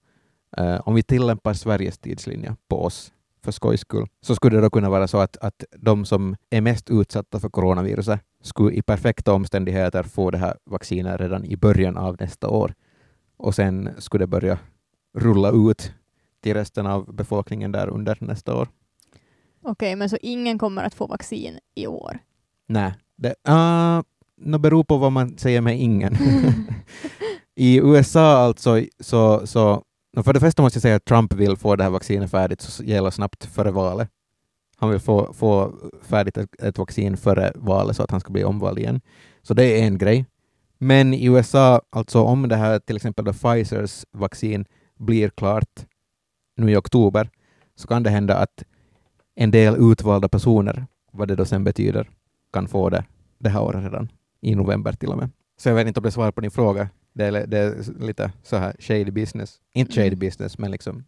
[0.58, 4.70] eh, om vi tillämpar Sveriges tidslinje på oss för skojs skull, så skulle det då
[4.70, 9.34] kunna vara så att, att de som är mest utsatta för coronaviruset skulle i perfekta
[9.34, 12.74] omständigheter få det här vaccinet redan i början av nästa år.
[13.38, 14.60] Och sen skulle det börja
[15.14, 15.94] rulla ut
[16.42, 18.68] till resten av befolkningen där under nästa år.
[19.62, 22.20] Okej, men så ingen kommer att få vaccin i år?
[22.68, 24.04] Nej, det ah, uh,
[24.38, 26.18] no, beror på vad man säger med ingen.
[27.56, 29.84] I USA alltså, så, så
[30.18, 32.62] no, för det första måste jag säga att Trump vill få det här vaccinet färdigt
[32.62, 34.10] så gäller snabbt före valet.
[34.78, 38.44] Han vill få, få färdigt ett, ett vaccin före valet så att han ska bli
[38.44, 39.02] omvald igen.
[39.42, 40.26] Så det är en grej.
[40.78, 44.66] Men i USA, alltså om det här till exempel Pfizers vaccin
[45.00, 45.86] blir klart
[46.58, 47.30] nu i oktober,
[47.76, 48.64] så kan det hända att
[49.36, 52.10] en del utvalda personer, vad det då sen betyder,
[52.54, 53.06] kan få det
[53.40, 55.30] det här året redan, i november till och med.
[55.58, 56.90] Så jag vet inte om det svarar på din fråga.
[57.14, 59.62] Det är, det är lite så här shady business.
[59.74, 60.20] Inte shady Mm.
[60.20, 61.04] business, men liksom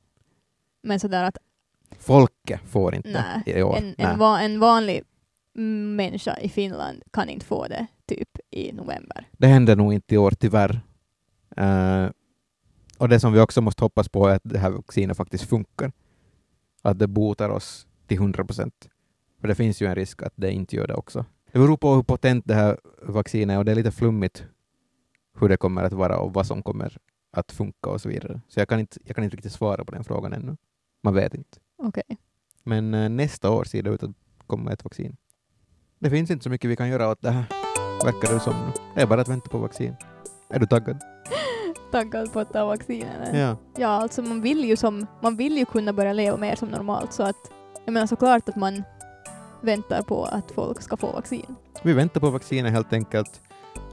[0.84, 1.38] Men sådär att
[2.00, 3.10] folket får inte
[3.46, 3.76] nej, i år.
[3.78, 5.02] en, en, va, en vanlig
[5.96, 9.28] människa i Finland kan inte få det typ i november.
[9.32, 10.82] Det händer nog inte i år, tyvärr.
[11.58, 12.10] Eh,
[12.98, 15.92] och det som vi också måste hoppas på är att det här vaccinet faktiskt funkar.
[16.82, 18.90] Att det botar oss till 100 procent.
[19.42, 21.26] För det finns ju en risk att det inte gör det också.
[21.56, 24.44] Det beror på hur potent det här vaccinet är och det är lite flummigt
[25.40, 26.98] hur det kommer att vara och vad som kommer
[27.32, 28.42] att funka och så vidare.
[28.48, 30.58] Så jag kan inte, jag kan inte riktigt svara på den frågan ännu.
[31.04, 31.58] Man vet inte.
[31.78, 32.18] Okej.
[32.64, 34.12] Men eh, nästa år ser det ut att
[34.48, 35.18] komma ett vaccin.
[36.00, 37.46] Det finns inte så mycket vi kan göra åt det här,
[38.04, 38.72] verkar det som nu.
[38.96, 39.96] Det är bara att vänta på vaccin.
[40.50, 41.02] Är du taggad?
[41.92, 43.36] Taggad på att ta vaccinen.
[43.36, 43.58] Ja.
[43.78, 47.14] Ja, alltså man vill ju som, man vill ju kunna börja leva mer som normalt
[47.14, 47.52] så att,
[47.86, 48.84] jag menar såklart att man
[49.66, 51.56] väntar på att folk ska få vaccin.
[51.84, 53.42] Vi väntar på vaccinet helt enkelt.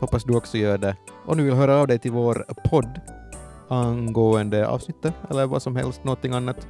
[0.01, 0.97] Hoppas du också gör det.
[1.27, 3.01] Om du vill höra av dig till vår podd
[3.69, 6.67] angående avsnittet eller vad som helst, någonting annat,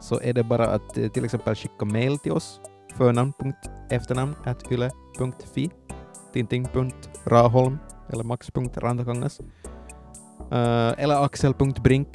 [0.00, 2.60] så är det bara att eh, till exempel skicka mail till oss
[2.96, 5.70] förnamn.efternamn.yle.fi
[6.32, 7.78] tinting.raholm
[8.12, 9.40] eller max.randakangas
[10.52, 12.08] eh, eller axel.brink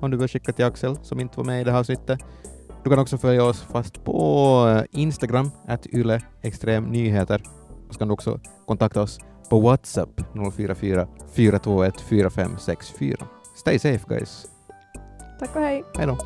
[0.00, 2.20] om du vill skicka till Axel som inte var med i det här avsnittet.
[2.84, 7.42] Du kan också följa oss fast på eh, Instagram, att yle extrem nyheter.
[7.88, 9.18] Och så kan du också kontakta oss
[9.50, 10.20] på WhatsApp
[10.56, 13.26] 044 421 4564.
[13.56, 14.46] Stay safe guys.
[15.38, 15.84] Tack och hej!
[15.94, 16.18] Hej då.